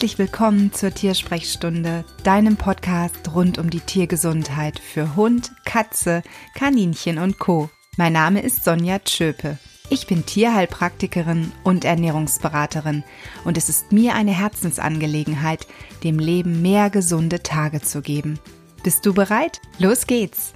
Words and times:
Herzlich 0.00 0.18
willkommen 0.18 0.72
zur 0.72 0.94
Tiersprechstunde, 0.94 2.06
deinem 2.24 2.56
Podcast 2.56 3.34
rund 3.34 3.58
um 3.58 3.68
die 3.68 3.80
Tiergesundheit 3.80 4.78
für 4.78 5.14
Hund, 5.14 5.52
Katze, 5.66 6.22
Kaninchen 6.54 7.18
und 7.18 7.38
Co. 7.38 7.68
Mein 7.98 8.14
Name 8.14 8.40
ist 8.40 8.64
Sonja 8.64 9.00
Tschöpe. 9.00 9.58
Ich 9.90 10.06
bin 10.06 10.24
Tierheilpraktikerin 10.24 11.52
und 11.64 11.84
Ernährungsberaterin 11.84 13.04
und 13.44 13.58
es 13.58 13.68
ist 13.68 13.92
mir 13.92 14.14
eine 14.14 14.30
Herzensangelegenheit, 14.30 15.66
dem 16.02 16.18
Leben 16.18 16.62
mehr 16.62 16.88
gesunde 16.88 17.42
Tage 17.42 17.82
zu 17.82 18.00
geben. 18.00 18.38
Bist 18.82 19.04
du 19.04 19.12
bereit? 19.12 19.60
Los 19.78 20.06
geht's! 20.06 20.54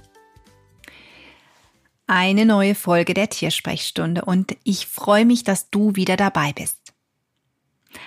Eine 2.07 2.47
neue 2.47 2.73
Folge 2.73 3.13
der 3.13 3.29
Tiersprechstunde 3.29 4.25
und 4.25 4.57
ich 4.63 4.87
freue 4.87 5.25
mich, 5.25 5.43
dass 5.43 5.69
du 5.69 5.95
wieder 5.95 6.17
dabei 6.17 6.51
bist. 6.51 6.93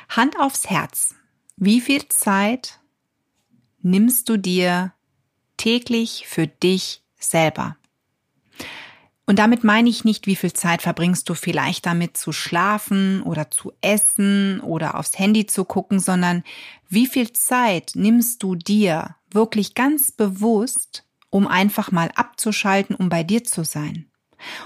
Hand 0.09 0.37
aufs 0.41 0.69
Herz. 0.69 1.15
Wie 1.61 1.81
viel 1.81 2.07
Zeit 2.07 2.79
nimmst 3.83 4.29
du 4.29 4.37
dir 4.37 4.93
täglich 5.57 6.25
für 6.29 6.47
dich 6.47 7.03
selber? 7.19 7.77
Und 9.27 9.41
damit 9.41 9.65
meine 9.65 9.89
ich 9.89 10.05
nicht, 10.05 10.29
wie 10.29 10.37
viel 10.37 10.53
Zeit 10.53 10.83
verbringst 10.83 11.29
du 11.29 11.35
vielleicht 11.35 11.85
damit 11.85 12.17
zu 12.17 12.31
schlafen 12.31 13.25
oder 13.25 13.51
zu 13.51 13.73
essen 13.81 14.61
oder 14.61 14.95
aufs 14.95 15.19
Handy 15.19 15.47
zu 15.47 15.65
gucken, 15.65 15.99
sondern 15.99 16.45
wie 16.89 17.09
viel 17.09 17.33
Zeit 17.33 17.91
nimmst 17.95 18.45
du 18.45 18.55
dir 18.55 19.17
wirklich 19.29 19.75
ganz 19.75 20.13
bewusst, 20.13 21.05
um 21.29 21.49
einfach 21.49 21.91
mal 21.91 22.13
abzuschalten, 22.15 22.95
um 22.95 23.09
bei 23.09 23.25
dir 23.25 23.43
zu 23.43 23.65
sein? 23.65 24.07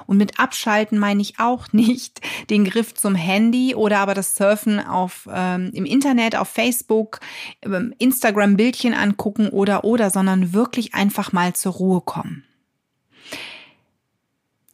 Und 0.06 0.16
mit 0.16 0.38
Abschalten 0.38 0.98
meine 0.98 1.22
ich 1.22 1.38
auch 1.38 1.68
nicht 1.72 2.20
den 2.50 2.64
Griff 2.64 2.94
zum 2.94 3.14
Handy 3.14 3.74
oder 3.74 3.98
aber 3.98 4.14
das 4.14 4.34
Surfen 4.34 4.80
auf 4.80 5.28
ähm, 5.32 5.70
im 5.74 5.84
Internet, 5.84 6.36
auf 6.36 6.48
Facebook, 6.48 7.20
ähm, 7.62 7.94
Instagram 7.98 8.56
Bildchen 8.56 8.94
angucken 8.94 9.48
oder 9.48 9.84
oder, 9.84 10.10
sondern 10.10 10.52
wirklich 10.52 10.94
einfach 10.94 11.32
mal 11.32 11.54
zur 11.54 11.72
Ruhe 11.72 12.00
kommen. 12.00 12.44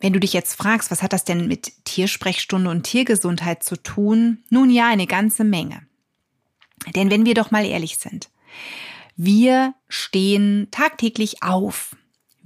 Wenn 0.01 0.13
du 0.13 0.21
dich 0.21 0.33
jetzt 0.33 0.55
fragst, 0.55 0.91
was 0.91 1.03
hat 1.03 1.13
das 1.13 1.25
denn 1.25 1.49
mit 1.49 1.85
Tiersprechstunde 1.85 2.71
und 2.71 2.85
Tiergesundheit 2.85 3.65
zu 3.65 3.77
tun? 3.77 4.45
Nun 4.49 4.71
ja, 4.71 4.89
eine 4.89 5.07
ganze 5.07 5.43
Menge. 5.43 5.83
Denn 6.95 7.11
wenn 7.11 7.27
wir 7.27 7.35
doch 7.35 7.51
mal 7.51 7.67
ehrlich 7.67 7.99
sind, 7.99 8.31
wir 9.17 9.75
stehen 9.89 10.69
tagtäglich 10.71 11.43
auf. 11.43 11.97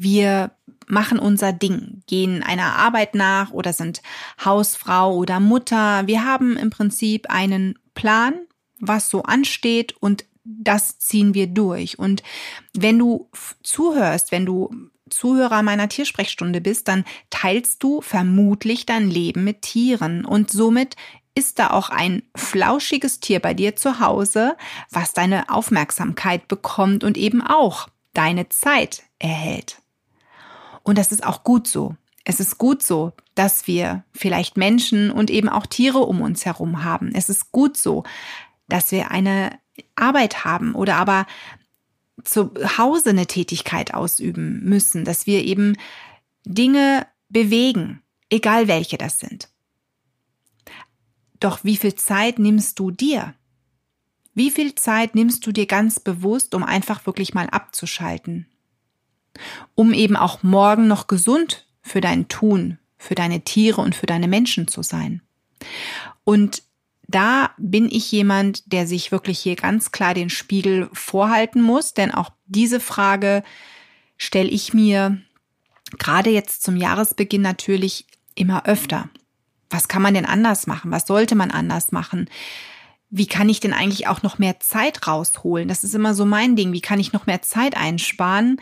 Wir 0.03 0.53
machen 0.87 1.19
unser 1.19 1.53
Ding, 1.53 2.03
gehen 2.07 2.43
einer 2.43 2.77
Arbeit 2.77 3.15
nach 3.15 3.53
oder 3.53 3.73
sind 3.73 4.03
Hausfrau 4.45 5.15
oder 5.17 5.41
Mutter. 5.41 6.07
Wir 6.07 6.25
haben 6.25 6.57
im 6.57 6.71
Prinzip 6.71 7.31
einen 7.31 7.79
Plan, 7.95 8.35
was 8.81 9.09
so 9.09 9.23
ansteht 9.23 9.95
und 10.01 10.25
das 10.45 10.99
ziehen 10.99 11.35
wir 11.35 11.47
durch. 11.47 11.99
Und 11.99 12.23
wenn 12.77 12.99
du 12.99 13.31
zuhörst, 13.63 14.33
wenn 14.33 14.45
du 14.47 14.71
Zuhörer 15.09 15.63
meiner 15.63 15.89
Tiersprechstunde 15.89 16.61
bist, 16.61 16.89
dann 16.89 17.05
teilst 17.31 17.83
du 17.83 18.01
vermutlich 18.01 18.87
dein 18.87 19.09
Leben 19.11 19.45
mit 19.45 19.63
Tieren 19.63 20.25
und 20.25 20.51
somit 20.51 20.97
ist 21.35 21.59
da 21.59 21.71
auch 21.71 21.91
ein 21.91 22.23
flauschiges 22.37 23.21
Tier 23.21 23.41
bei 23.41 23.55
dir 23.55 23.77
zu 23.77 24.01
Hause, 24.01 24.57
was 24.91 25.13
deine 25.13 25.49
Aufmerksamkeit 25.51 26.49
bekommt 26.49 27.05
und 27.05 27.17
eben 27.17 27.43
auch 27.43 27.89
deine 28.15 28.49
Zeit 28.49 29.03
erhält. 29.19 29.82
Und 30.83 30.99
das 30.99 31.13
ist 31.13 31.25
auch 31.25 31.45
gut 31.45 31.67
so. 31.67 31.97
Es 32.25 32.39
ist 32.39 32.59
gut 32.59 32.83
so, 32.83 33.13
dass 33.35 33.67
wir 33.67 34.05
vielleicht 34.13 34.57
Menschen 34.57 35.11
und 35.11 35.31
eben 35.31 35.49
auch 35.49 35.67
Tiere 35.67 35.99
um 35.99 36.21
uns 36.21 36.45
herum 36.45 36.85
haben. 36.85 37.13
Es 37.15 37.29
ist 37.29 37.51
gut 37.51 37.77
so, 37.77 38.05
dass 38.69 38.93
wir 38.93 39.11
eine 39.11 39.59
Arbeit 39.97 40.45
haben 40.45 40.75
oder 40.75 40.97
aber 40.97 41.27
zu 42.25 42.53
Hause 42.79 43.11
eine 43.11 43.27
Tätigkeit 43.27 43.95
ausüben 43.95 44.63
müssen, 44.65 45.05
dass 45.05 45.27
wir 45.27 45.45
eben 45.45 45.77
Dinge 46.45 47.07
bewegen, 47.29 48.03
egal 48.31 48.69
welche 48.69 48.99
das 48.99 49.19
sind. 49.19 49.49
Doch 51.41 51.65
wie 51.65 51.77
viel 51.77 51.97
Zeit 51.97 52.39
nimmst 52.39 52.79
du 52.79 52.93
dir? 52.93 53.35
Wie 54.35 54.51
viel 54.51 54.75
Zeit 54.77 55.15
nimmst 55.15 55.45
du 55.47 55.53
dir 55.53 55.67
ganz 55.67 55.99
bewusst, 55.99 56.55
um 56.55 56.63
einfach 56.63 57.05
wirklich 57.05 57.35
mal 57.35 57.49
abzuschalten? 57.51 58.47
Um 59.75 59.93
eben 59.93 60.17
auch 60.17 60.43
morgen 60.43 60.87
noch 60.89 61.07
gesund 61.07 61.67
für 61.83 62.01
dein 62.01 62.29
Tun, 62.29 62.79
für 62.99 63.15
deine 63.15 63.43
Tiere 63.43 63.81
und 63.81 63.95
für 63.95 64.07
deine 64.07 64.29
Menschen 64.29 64.69
zu 64.69 64.83
sein. 64.83 65.23
Und 66.25 66.63
da 67.09 67.51
bin 67.59 67.89
ich 67.91 68.11
jemand, 68.11 68.73
der 68.73 68.87
sich 68.87 69.13
wirklich 69.13 69.39
hier 69.39 69.57
ganz 69.57 69.93
klar 69.93 70.15
den 70.15 70.31
Spiegel 70.31 70.89
vorhalten 70.93 71.61
muss, 71.61 71.95
denn 71.95 72.11
auch 72.11 72.31
diese 72.47 72.81
Frage 72.81 73.43
stelle 74.17 74.49
ich 74.49 74.73
mir 74.73 75.21
gerade 75.99 76.31
jetzt 76.31 76.63
zum 76.63 76.77
Jahresbeginn 76.77 77.43
natürlich 77.43 78.07
immer 78.35 78.67
öfter. 78.67 79.11
Was 79.69 79.89
kann 79.89 80.03
man 80.03 80.15
denn 80.15 80.27
anders 80.27 80.67
machen? 80.67 80.91
Was 80.91 81.07
sollte 81.07 81.35
man 81.35 81.51
anders 81.51 81.93
machen? 81.93 82.29
Wie 83.11 83.27
kann 83.27 83.49
ich 83.49 83.61
denn 83.61 83.75
eigentlich 83.75 84.07
auch 84.07 84.23
noch 84.23 84.39
mehr 84.39 84.59
Zeit 84.61 85.07
rausholen? 85.07 85.69
Das 85.69 85.85
ist 85.85 85.95
immer 85.95 86.15
so 86.15 86.25
mein 86.25 86.57
Ding. 86.57 86.73
Wie 86.73 86.81
kann 86.81 87.01
ich 87.01 87.13
noch 87.13 87.27
mehr 87.27 87.43
Zeit 87.43 87.77
einsparen? 87.77 88.59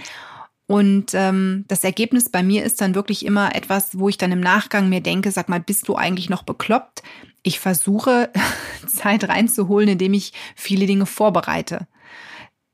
Und 0.71 1.15
ähm, 1.15 1.65
das 1.67 1.83
Ergebnis 1.83 2.29
bei 2.29 2.45
mir 2.45 2.63
ist 2.63 2.81
dann 2.81 2.95
wirklich 2.95 3.27
immer 3.27 3.57
etwas, 3.57 3.99
wo 3.99 4.09
ich 4.09 4.19
dann 4.19 4.31
im 4.31 4.39
Nachgang 4.39 4.89
mir 4.89 5.01
denke, 5.01 5.33
sag 5.33 5.49
mal, 5.49 5.59
bist 5.59 5.89
du 5.89 5.97
eigentlich 5.97 6.31
noch 6.31 6.45
bekloppt? 6.45 7.03
Ich 7.43 7.59
versuche 7.59 8.31
Zeit 8.87 9.29
reinzuholen, 9.29 9.89
indem 9.89 10.15
ich 10.15 10.33
viele 10.55 10.87
Dinge 10.87 11.07
vorbereite. 11.07 11.89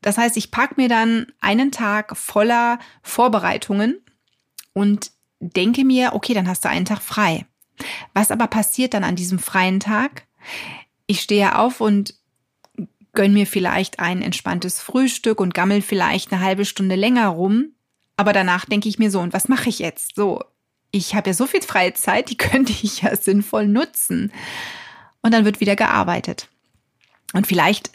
Das 0.03 0.19
heißt, 0.19 0.37
ich 0.37 0.51
pack 0.51 0.77
mir 0.77 0.89
dann 0.89 1.25
einen 1.41 1.71
Tag 1.71 2.15
voller 2.15 2.77
Vorbereitungen 3.01 3.97
und 4.73 5.09
denke 5.39 5.83
mir, 5.83 6.11
okay, 6.13 6.35
dann 6.35 6.47
hast 6.47 6.65
du 6.65 6.69
einen 6.69 6.85
Tag 6.85 7.01
frei. 7.01 7.47
Was 8.13 8.29
aber 8.29 8.45
passiert 8.45 8.93
dann 8.93 9.05
an 9.05 9.15
diesem 9.15 9.39
freien 9.39 9.79
Tag? 9.79 10.27
Ich 11.07 11.21
stehe 11.21 11.57
auf 11.57 11.81
und 11.81 12.13
gönn 13.13 13.33
mir 13.33 13.47
vielleicht 13.47 13.99
ein 13.99 14.21
entspanntes 14.21 14.79
Frühstück 14.81 15.41
und 15.41 15.55
gammel 15.55 15.81
vielleicht 15.81 16.31
eine 16.31 16.43
halbe 16.43 16.63
Stunde 16.63 16.93
länger 16.93 17.29
rum 17.29 17.73
aber 18.17 18.33
danach 18.33 18.65
denke 18.65 18.89
ich 18.89 18.99
mir 18.99 19.11
so, 19.11 19.19
und 19.19 19.31
was 19.31 19.47
mache 19.47 19.69
ich 19.69 19.79
jetzt? 19.79 20.15
So, 20.15 20.43
ich 20.91 21.15
habe 21.15 21.29
ja 21.29 21.33
so 21.33 21.45
viel 21.45 21.61
freie 21.61 21.93
Zeit, 21.93 22.29
die 22.29 22.37
könnte 22.37 22.73
ich 22.73 23.03
ja 23.03 23.15
sinnvoll 23.15 23.67
nutzen. 23.67 24.33
Und 25.21 25.33
dann 25.33 25.45
wird 25.45 25.59
wieder 25.59 25.75
gearbeitet. 25.75 26.49
Und 27.33 27.47
vielleicht, 27.47 27.91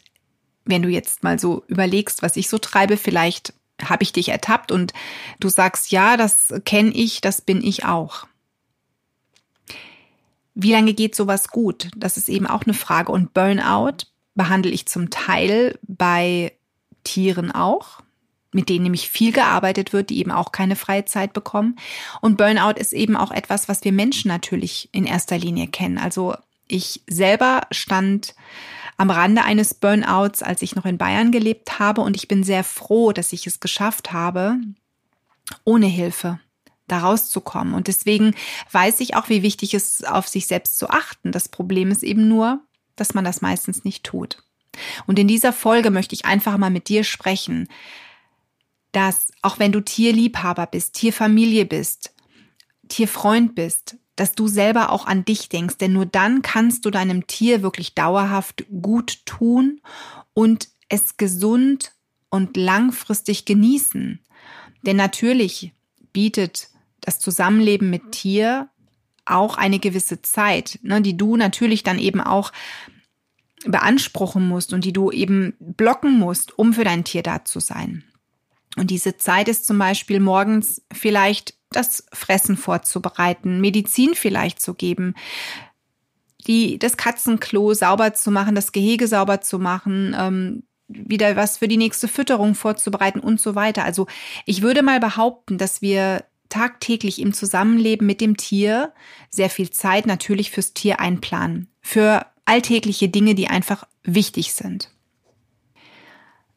wenn 0.64 0.82
du 0.82 0.88
jetzt 0.88 1.22
mal 1.22 1.38
so 1.38 1.64
überlegst, 1.66 2.22
was 2.22 2.36
ich 2.36 2.48
so 2.48 2.58
treibe, 2.58 2.96
vielleicht 2.96 3.52
habe 3.82 4.04
ich 4.04 4.12
dich 4.12 4.28
ertappt 4.28 4.70
und 4.70 4.92
du 5.40 5.48
sagst, 5.48 5.90
ja, 5.90 6.16
das 6.16 6.54
kenne 6.64 6.90
ich, 6.90 7.20
das 7.20 7.40
bin 7.40 7.62
ich 7.62 7.84
auch. 7.84 8.26
Wie 10.54 10.70
lange 10.70 10.92
geht 10.92 11.16
sowas 11.16 11.48
gut? 11.48 11.90
Das 11.96 12.16
ist 12.16 12.28
eben 12.28 12.46
auch 12.46 12.62
eine 12.62 12.74
Frage. 12.74 13.10
Und 13.10 13.34
Burnout 13.34 14.04
behandle 14.34 14.70
ich 14.70 14.86
zum 14.86 15.10
Teil 15.10 15.78
bei 15.82 16.52
Tieren 17.02 17.50
auch 17.50 18.02
mit 18.52 18.68
denen 18.68 18.84
nämlich 18.84 19.08
viel 19.08 19.32
gearbeitet 19.32 19.92
wird, 19.92 20.10
die 20.10 20.18
eben 20.18 20.30
auch 20.30 20.52
keine 20.52 20.76
freie 20.76 21.04
Zeit 21.04 21.32
bekommen. 21.32 21.76
Und 22.20 22.36
Burnout 22.36 22.78
ist 22.78 22.92
eben 22.92 23.16
auch 23.16 23.30
etwas, 23.30 23.68
was 23.68 23.82
wir 23.84 23.92
Menschen 23.92 24.28
natürlich 24.28 24.88
in 24.92 25.06
erster 25.06 25.38
Linie 25.38 25.68
kennen. 25.68 25.98
Also 25.98 26.34
ich 26.68 27.02
selber 27.08 27.62
stand 27.70 28.34
am 28.96 29.10
Rande 29.10 29.42
eines 29.42 29.74
Burnouts, 29.74 30.42
als 30.42 30.62
ich 30.62 30.76
noch 30.76 30.84
in 30.84 30.98
Bayern 30.98 31.32
gelebt 31.32 31.78
habe 31.78 32.02
und 32.02 32.16
ich 32.16 32.28
bin 32.28 32.44
sehr 32.44 32.62
froh, 32.62 33.12
dass 33.12 33.32
ich 33.32 33.46
es 33.46 33.60
geschafft 33.60 34.12
habe, 34.12 34.56
ohne 35.64 35.86
Hilfe 35.86 36.38
da 36.88 36.98
rauszukommen. 36.98 37.74
Und 37.74 37.88
deswegen 37.88 38.34
weiß 38.70 39.00
ich 39.00 39.16
auch, 39.16 39.28
wie 39.28 39.42
wichtig 39.42 39.74
es 39.74 40.00
ist, 40.00 40.08
auf 40.08 40.28
sich 40.28 40.46
selbst 40.46 40.78
zu 40.78 40.90
achten. 40.90 41.32
Das 41.32 41.48
Problem 41.48 41.90
ist 41.90 42.02
eben 42.02 42.28
nur, 42.28 42.60
dass 42.96 43.14
man 43.14 43.24
das 43.24 43.40
meistens 43.40 43.84
nicht 43.84 44.04
tut. 44.04 44.42
Und 45.06 45.18
in 45.18 45.28
dieser 45.28 45.52
Folge 45.52 45.90
möchte 45.90 46.14
ich 46.14 46.24
einfach 46.24 46.56
mal 46.58 46.70
mit 46.70 46.88
dir 46.88 47.04
sprechen 47.04 47.68
dass 48.92 49.32
auch 49.42 49.58
wenn 49.58 49.72
du 49.72 49.80
Tierliebhaber 49.80 50.66
bist, 50.66 50.94
Tierfamilie 50.94 51.64
bist, 51.64 52.14
Tierfreund 52.88 53.54
bist, 53.54 53.96
dass 54.16 54.34
du 54.34 54.46
selber 54.46 54.90
auch 54.90 55.06
an 55.06 55.24
dich 55.24 55.48
denkst, 55.48 55.78
denn 55.78 55.94
nur 55.94 56.06
dann 56.06 56.42
kannst 56.42 56.84
du 56.84 56.90
deinem 56.90 57.26
Tier 57.26 57.62
wirklich 57.62 57.94
dauerhaft 57.94 58.66
gut 58.82 59.24
tun 59.24 59.80
und 60.34 60.68
es 60.88 61.16
gesund 61.16 61.92
und 62.28 62.56
langfristig 62.56 63.46
genießen. 63.46 64.20
Denn 64.82 64.96
natürlich 64.96 65.72
bietet 66.12 66.68
das 67.00 67.18
Zusammenleben 67.18 67.88
mit 67.88 68.12
Tier 68.12 68.68
auch 69.24 69.56
eine 69.56 69.78
gewisse 69.78 70.20
Zeit, 70.22 70.78
ne, 70.82 71.00
die 71.00 71.16
du 71.16 71.36
natürlich 71.36 71.82
dann 71.82 71.98
eben 71.98 72.20
auch 72.20 72.52
beanspruchen 73.64 74.46
musst 74.46 74.72
und 74.72 74.84
die 74.84 74.92
du 74.92 75.10
eben 75.10 75.54
blocken 75.60 76.18
musst, 76.18 76.58
um 76.58 76.74
für 76.74 76.84
dein 76.84 77.04
Tier 77.04 77.22
da 77.22 77.44
zu 77.44 77.60
sein. 77.60 78.04
Und 78.76 78.90
diese 78.90 79.16
Zeit 79.16 79.48
ist 79.48 79.66
zum 79.66 79.78
Beispiel 79.78 80.20
morgens 80.20 80.82
vielleicht 80.92 81.54
das 81.70 82.06
Fressen 82.12 82.56
vorzubereiten, 82.56 83.60
Medizin 83.60 84.14
vielleicht 84.14 84.60
zu 84.60 84.74
geben, 84.74 85.14
die, 86.46 86.78
das 86.78 86.96
Katzenklo 86.96 87.74
sauber 87.74 88.14
zu 88.14 88.30
machen, 88.30 88.54
das 88.54 88.72
Gehege 88.72 89.06
sauber 89.06 89.40
zu 89.40 89.58
machen, 89.58 90.14
ähm, 90.18 90.62
wieder 90.88 91.36
was 91.36 91.58
für 91.58 91.68
die 91.68 91.76
nächste 91.76 92.08
Fütterung 92.08 92.54
vorzubereiten 92.54 93.20
und 93.20 93.40
so 93.40 93.54
weiter. 93.54 93.84
Also 93.84 94.06
ich 94.44 94.62
würde 94.62 94.82
mal 94.82 95.00
behaupten, 95.00 95.56
dass 95.56 95.80
wir 95.80 96.24
tagtäglich 96.48 97.18
im 97.18 97.32
Zusammenleben 97.32 98.06
mit 98.06 98.20
dem 98.20 98.36
Tier 98.36 98.92
sehr 99.30 99.48
viel 99.48 99.70
Zeit 99.70 100.06
natürlich 100.06 100.50
fürs 100.50 100.74
Tier 100.74 101.00
einplanen. 101.00 101.68
Für 101.80 102.26
alltägliche 102.44 103.08
Dinge, 103.08 103.34
die 103.34 103.48
einfach 103.48 103.86
wichtig 104.02 104.52
sind. 104.52 104.90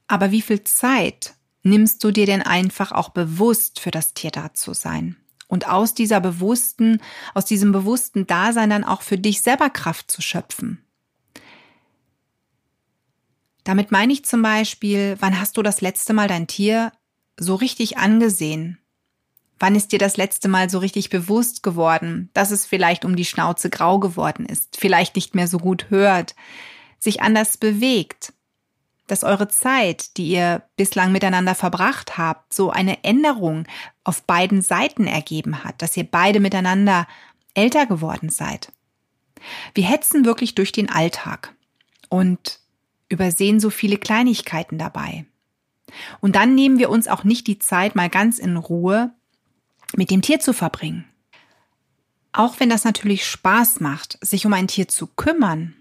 Aber 0.08 0.32
wie 0.32 0.42
viel 0.42 0.64
Zeit 0.64 1.35
nimmst 1.66 2.04
du 2.04 2.12
dir 2.12 2.26
denn 2.26 2.42
einfach 2.42 2.92
auch 2.92 3.10
bewusst 3.10 3.80
für 3.80 3.92
das 3.92 4.14
Tier 4.14 4.32
da 4.32 4.54
zu 4.54 4.74
sein? 4.74 5.18
Und 5.48 5.68
aus 5.68 5.94
dieser 5.94 6.22
bewussten, 6.22 7.02
aus 7.34 7.46
diesem 7.46 7.72
bewussten 7.72 8.26
Dasein 8.26 8.70
dann 8.70 8.84
auch 8.84 9.02
für 9.02 9.18
dich 9.18 9.42
selber 9.42 9.70
Kraft 9.70 10.10
zu 10.10 10.22
schöpfen. 10.22 10.84
Damit 13.64 13.92
meine 13.92 14.14
ich 14.14 14.26
zum 14.26 14.42
Beispiel, 14.42 15.18
wann 15.20 15.40
hast 15.40 15.58
du 15.58 15.64
das 15.64 15.82
letzte 15.82 16.14
Mal 16.14 16.28
dein 16.28 16.48
Tier 16.48 16.92
so 17.38 17.56
richtig 17.56 17.98
angesehen? 17.98 18.80
Wann 19.60 19.76
ist 19.76 19.92
dir 19.92 20.00
das 20.00 20.18
letzte 20.18 20.48
Mal 20.48 20.70
so 20.70 20.80
richtig 20.80 21.10
bewusst 21.10 21.64
geworden, 21.64 22.30
dass 22.34 22.52
es 22.52 22.66
vielleicht 22.66 23.06
um 23.06 23.16
die 23.16 23.26
Schnauze 23.26 23.70
grau 23.70 24.00
geworden 24.00 24.46
ist, 24.46 24.78
vielleicht 24.78 25.16
nicht 25.16 25.34
mehr 25.34 25.48
so 25.48 25.58
gut 25.58 25.90
hört, 25.90 26.36
sich 27.00 27.22
anders 27.22 27.58
bewegt, 27.58 28.34
dass 29.08 29.24
eure 29.24 29.48
Zeit, 29.48 30.18
die 30.18 30.30
ihr 30.30 30.64
bislang 30.78 31.12
miteinander 31.12 31.56
verbracht 31.56 32.18
habt, 32.18 32.54
so 32.54 32.72
eine 32.72 33.04
Änderung 33.04 33.68
auf 34.04 34.24
beiden 34.24 34.62
Seiten 34.62 35.08
ergeben 35.08 35.64
hat, 35.64 35.82
dass 35.82 35.96
ihr 35.96 36.06
beide 36.06 36.40
miteinander 36.40 37.08
älter 37.54 37.86
geworden 37.86 38.30
seid. 38.30 38.72
Wir 39.74 39.86
hetzen 39.86 40.26
wirklich 40.26 40.56
durch 40.56 40.72
den 40.72 40.90
Alltag 40.90 41.54
und 42.10 42.60
übersehen 43.10 43.60
so 43.60 43.70
viele 43.70 43.98
Kleinigkeiten 43.98 44.78
dabei. 44.78 45.26
Und 46.20 46.36
dann 46.36 46.56
nehmen 46.56 46.80
wir 46.80 46.90
uns 46.90 47.08
auch 47.08 47.24
nicht 47.24 47.48
die 47.48 47.60
Zeit, 47.60 47.96
mal 47.96 48.10
ganz 48.10 48.40
in 48.40 48.58
Ruhe 48.58 49.14
mit 49.96 50.10
dem 50.10 50.22
Tier 50.22 50.40
zu 50.40 50.54
verbringen. 50.54 51.06
Auch 52.32 52.60
wenn 52.60 52.70
das 52.70 52.84
natürlich 52.84 53.26
Spaß 53.26 53.80
macht, 53.80 54.18
sich 54.22 54.46
um 54.46 54.54
ein 54.54 54.68
Tier 54.68 54.88
zu 54.88 55.08
kümmern, 55.08 55.76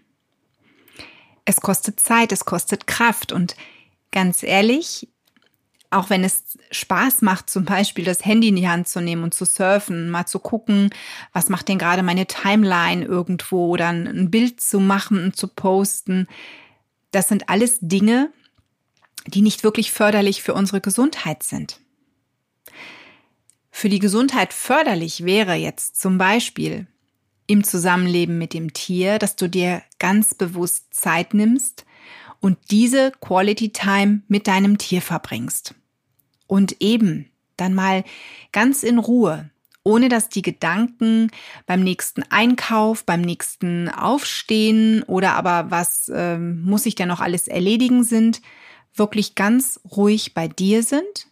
es 1.44 1.60
kostet 1.60 2.00
Zeit, 2.00 2.32
es 2.32 2.44
kostet 2.44 2.86
Kraft 2.86 3.32
und 3.32 3.56
ganz 4.10 4.42
ehrlich, 4.42 5.08
auch 5.90 6.10
wenn 6.10 6.24
es 6.24 6.58
Spaß 6.72 7.22
macht, 7.22 7.48
zum 7.48 7.64
Beispiel 7.64 8.04
das 8.04 8.24
Handy 8.24 8.48
in 8.48 8.56
die 8.56 8.68
Hand 8.68 8.88
zu 8.88 9.00
nehmen 9.00 9.22
und 9.22 9.34
zu 9.34 9.44
surfen, 9.44 10.10
mal 10.10 10.26
zu 10.26 10.40
gucken, 10.40 10.90
was 11.32 11.48
macht 11.48 11.68
denn 11.68 11.78
gerade 11.78 12.02
meine 12.02 12.26
Timeline 12.26 13.04
irgendwo 13.04 13.68
oder 13.68 13.88
ein 13.88 14.30
Bild 14.30 14.60
zu 14.60 14.80
machen 14.80 15.22
und 15.22 15.36
zu 15.36 15.46
posten, 15.46 16.26
das 17.12 17.28
sind 17.28 17.48
alles 17.48 17.78
Dinge, 17.80 18.32
die 19.26 19.42
nicht 19.42 19.62
wirklich 19.62 19.92
förderlich 19.92 20.42
für 20.42 20.54
unsere 20.54 20.80
Gesundheit 20.80 21.42
sind. 21.42 21.80
Für 23.70 23.88
die 23.88 24.00
Gesundheit 24.00 24.52
förderlich 24.52 25.24
wäre 25.24 25.54
jetzt 25.54 26.00
zum 26.00 26.18
Beispiel 26.18 26.86
im 27.46 27.64
Zusammenleben 27.64 28.38
mit 28.38 28.54
dem 28.54 28.72
Tier, 28.72 29.18
dass 29.18 29.36
du 29.36 29.48
dir 29.48 29.82
ganz 29.98 30.34
bewusst 30.34 30.94
Zeit 30.94 31.34
nimmst 31.34 31.84
und 32.40 32.58
diese 32.70 33.12
Quality 33.20 33.70
Time 33.70 34.22
mit 34.28 34.46
deinem 34.46 34.78
Tier 34.78 35.02
verbringst. 35.02 35.74
Und 36.46 36.80
eben 36.80 37.30
dann 37.56 37.74
mal 37.74 38.04
ganz 38.52 38.82
in 38.82 38.98
Ruhe, 38.98 39.50
ohne 39.82 40.08
dass 40.08 40.28
die 40.28 40.42
Gedanken 40.42 41.30
beim 41.66 41.82
nächsten 41.82 42.22
Einkauf, 42.24 43.04
beim 43.04 43.20
nächsten 43.20 43.88
Aufstehen 43.88 45.02
oder 45.04 45.34
aber 45.34 45.70
was 45.70 46.08
äh, 46.08 46.38
muss 46.38 46.86
ich 46.86 46.94
denn 46.94 47.08
noch 47.08 47.20
alles 47.20 47.48
erledigen 47.48 48.02
sind, 48.04 48.40
wirklich 48.94 49.34
ganz 49.34 49.80
ruhig 49.96 50.34
bei 50.34 50.48
dir 50.48 50.82
sind 50.82 51.28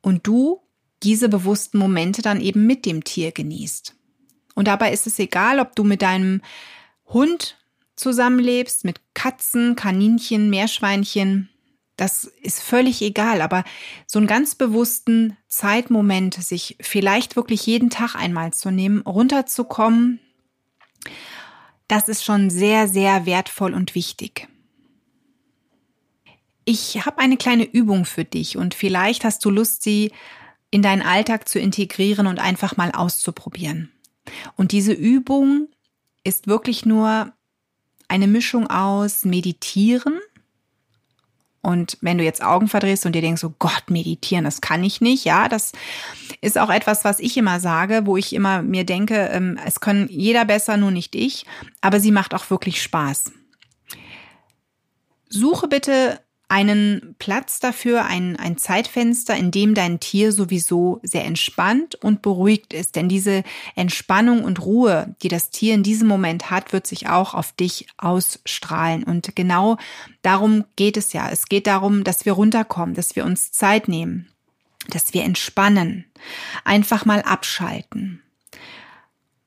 und 0.00 0.26
du 0.26 0.60
diese 1.02 1.28
bewussten 1.28 1.78
Momente 1.78 2.22
dann 2.22 2.40
eben 2.40 2.66
mit 2.66 2.86
dem 2.86 3.04
Tier 3.04 3.32
genießt. 3.32 3.94
Und 4.54 4.68
dabei 4.68 4.92
ist 4.92 5.06
es 5.06 5.18
egal, 5.18 5.60
ob 5.60 5.74
du 5.76 5.84
mit 5.84 6.02
deinem 6.02 6.42
Hund 7.06 7.56
zusammenlebst, 7.96 8.84
mit 8.84 9.00
Katzen, 9.14 9.76
Kaninchen, 9.76 10.50
Meerschweinchen. 10.50 11.48
Das 11.96 12.24
ist 12.24 12.62
völlig 12.62 13.02
egal, 13.02 13.42
aber 13.42 13.64
so 14.06 14.18
einen 14.18 14.26
ganz 14.26 14.54
bewussten 14.54 15.36
Zeitmoment, 15.46 16.34
sich 16.34 16.76
vielleicht 16.80 17.36
wirklich 17.36 17.66
jeden 17.66 17.90
Tag 17.90 18.14
einmal 18.14 18.52
zu 18.52 18.70
nehmen, 18.70 19.02
runterzukommen, 19.02 20.20
das 21.88 22.08
ist 22.08 22.24
schon 22.24 22.48
sehr, 22.48 22.88
sehr 22.88 23.26
wertvoll 23.26 23.74
und 23.74 23.94
wichtig. 23.94 24.48
Ich 26.64 27.04
habe 27.04 27.18
eine 27.18 27.36
kleine 27.36 27.64
Übung 27.64 28.04
für 28.04 28.24
dich 28.24 28.56
und 28.56 28.74
vielleicht 28.74 29.24
hast 29.24 29.44
du 29.44 29.50
Lust, 29.50 29.82
sie 29.82 30.12
in 30.70 30.80
deinen 30.80 31.02
Alltag 31.02 31.48
zu 31.48 31.58
integrieren 31.58 32.26
und 32.26 32.38
einfach 32.38 32.76
mal 32.76 32.92
auszuprobieren. 32.92 33.92
Und 34.56 34.72
diese 34.72 34.92
Übung 34.92 35.68
ist 36.24 36.46
wirklich 36.46 36.84
nur 36.84 37.32
eine 38.08 38.26
Mischung 38.26 38.68
aus 38.68 39.24
Meditieren. 39.24 40.20
Und 41.62 41.96
wenn 42.00 42.18
du 42.18 42.24
jetzt 42.24 42.42
Augen 42.42 42.66
verdrehst 42.66 43.06
und 43.06 43.12
dir 43.12 43.22
denkst, 43.22 43.44
oh 43.44 43.54
Gott, 43.58 43.84
meditieren, 43.88 44.44
das 44.44 44.60
kann 44.60 44.82
ich 44.82 45.00
nicht, 45.00 45.24
ja, 45.24 45.48
das 45.48 45.72
ist 46.40 46.58
auch 46.58 46.70
etwas, 46.70 47.04
was 47.04 47.20
ich 47.20 47.36
immer 47.36 47.60
sage, 47.60 48.02
wo 48.04 48.16
ich 48.16 48.34
immer 48.34 48.62
mir 48.62 48.84
denke, 48.84 49.28
ähm, 49.32 49.58
es 49.64 49.78
können 49.78 50.08
jeder 50.10 50.44
besser, 50.44 50.76
nur 50.76 50.90
nicht 50.90 51.14
ich, 51.14 51.46
aber 51.80 52.00
sie 52.00 52.10
macht 52.10 52.34
auch 52.34 52.50
wirklich 52.50 52.82
Spaß. 52.82 53.30
Suche 55.28 55.68
bitte 55.68 56.20
einen 56.52 57.14
Platz 57.18 57.60
dafür, 57.60 58.04
ein, 58.04 58.36
ein 58.36 58.58
Zeitfenster, 58.58 59.34
in 59.34 59.50
dem 59.50 59.74
dein 59.74 60.00
Tier 60.00 60.32
sowieso 60.32 61.00
sehr 61.02 61.24
entspannt 61.24 61.94
und 61.94 62.20
beruhigt 62.20 62.74
ist. 62.74 62.94
Denn 62.94 63.08
diese 63.08 63.42
Entspannung 63.74 64.44
und 64.44 64.62
Ruhe, 64.62 65.16
die 65.22 65.28
das 65.28 65.48
Tier 65.48 65.72
in 65.72 65.82
diesem 65.82 66.08
Moment 66.08 66.50
hat, 66.50 66.74
wird 66.74 66.86
sich 66.86 67.08
auch 67.08 67.32
auf 67.32 67.52
dich 67.52 67.86
ausstrahlen. 67.96 69.02
Und 69.02 69.34
genau 69.34 69.78
darum 70.20 70.64
geht 70.76 70.98
es 70.98 71.14
ja. 71.14 71.30
Es 71.30 71.46
geht 71.46 71.66
darum, 71.66 72.04
dass 72.04 72.26
wir 72.26 72.34
runterkommen, 72.34 72.94
dass 72.94 73.16
wir 73.16 73.24
uns 73.24 73.50
Zeit 73.52 73.88
nehmen, 73.88 74.28
dass 74.90 75.14
wir 75.14 75.24
entspannen, 75.24 76.04
einfach 76.64 77.06
mal 77.06 77.22
abschalten. 77.22 78.22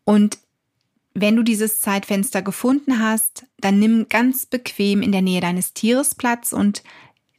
Und 0.05 0.39
wenn 1.15 1.37
du 1.37 1.43
dieses 1.43 1.79
Zeitfenster 1.79 2.41
gefunden 2.41 2.99
hast, 2.99 3.45
dann 3.59 3.79
nimm 3.79 4.07
ganz 4.09 4.45
bequem 4.45 5.01
in 5.01 5.13
der 5.13 5.21
Nähe 5.21 5.39
deines 5.39 5.73
Tieres 5.73 6.13
Platz 6.13 6.51
und 6.51 6.83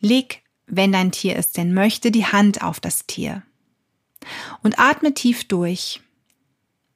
leg, 0.01 0.43
wenn 0.67 0.93
dein 0.93 1.13
Tier 1.13 1.37
es 1.37 1.53
denn 1.53 1.75
möchte, 1.75 2.11
die 2.11 2.27
Hand 2.27 2.63
auf 2.63 2.81
das 2.81 3.07
Tier. 3.07 3.43
Und 4.63 4.79
atme 4.79 5.15
tief 5.15 5.47
durch. 5.47 6.01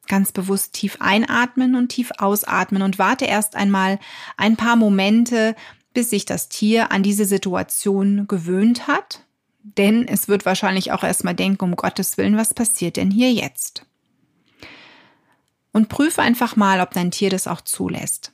Ganz 0.09 0.33
bewusst 0.33 0.73
tief 0.73 0.97
einatmen 1.00 1.76
und 1.76 1.88
tief 1.88 2.11
ausatmen 2.19 2.83
und 2.83 2.99
warte 2.99 3.26
erst 3.26 3.54
einmal 3.54 4.00
ein 4.37 4.57
paar 4.57 4.75
Momente, 4.75 5.54
bis 5.95 6.11
sich 6.11 6.25
das 6.25 6.49
Tier 6.49 6.90
an 6.90 7.02
diese 7.02 7.25
Situation 7.25 8.26
gewöhnt 8.26 8.88
hat. 8.88 9.25
Denn 9.62 10.09
es 10.09 10.26
wird 10.26 10.47
wahrscheinlich 10.47 10.90
auch 10.90 11.04
erstmal 11.04 11.35
denken, 11.35 11.64
um 11.64 11.76
Gottes 11.76 12.16
Willen, 12.16 12.37
was 12.37 12.54
passiert 12.54 12.97
denn 12.97 13.11
hier 13.11 13.33
jetzt? 13.33 13.87
und 15.73 15.88
prüfe 15.88 16.23
einfach 16.23 16.57
mal, 16.57 16.80
ob 16.80 16.92
dein 16.92 17.11
Tier 17.11 17.30
das 17.30 17.47
auch 17.47 17.61
zulässt. 17.61 18.33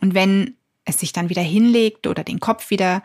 Und 0.00 0.14
wenn 0.14 0.56
es 0.84 0.98
sich 0.98 1.12
dann 1.12 1.28
wieder 1.28 1.42
hinlegt 1.42 2.06
oder 2.06 2.24
den 2.24 2.40
Kopf 2.40 2.70
wieder 2.70 3.02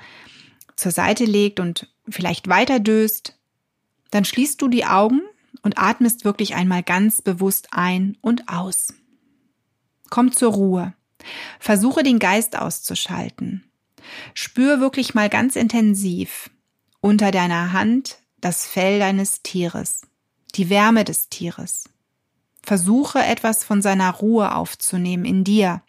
zur 0.76 0.92
Seite 0.92 1.26
legt 1.26 1.60
und 1.60 1.88
vielleicht 2.08 2.48
weiter 2.48 2.80
döst, 2.80 3.38
dann 4.12 4.26
schließt 4.26 4.62
du 4.62 4.68
die 4.68 4.86
Augen 4.86 5.22
und 5.62 5.78
atmest 5.78 6.26
wirklich 6.26 6.56
einmal 6.56 6.84
ganz 6.84 7.22
bewusst 7.22 7.70
ein 7.72 8.18
und 8.22 8.48
aus. 8.48 8.94
Komm 10.10 10.32
zur 10.32 10.54
Ruhe. 10.54 10.94
Versuche 11.60 12.04
den 12.04 12.20
Geist 12.20 12.58
auszuschalten. 12.58 13.64
Spür 14.34 14.80
wirklich 14.80 15.16
mal 15.16 15.30
ganz 15.30 15.56
intensiv 15.56 16.52
unter 17.02 17.32
deiner 17.32 17.74
Hand 17.74 18.20
das 18.42 18.68
Fell 18.68 19.00
deines 19.00 19.42
Tieres, 19.42 20.02
die 20.54 20.70
Wärme 20.70 21.04
des 21.04 21.30
Tieres. 21.30 21.90
Versuche 22.62 23.20
etwas 23.20 23.64
von 23.64 23.82
seiner 23.82 24.12
Ruhe 24.12 24.54
aufzunehmen 24.54 25.26
in 25.26 25.44
dir 25.44 25.82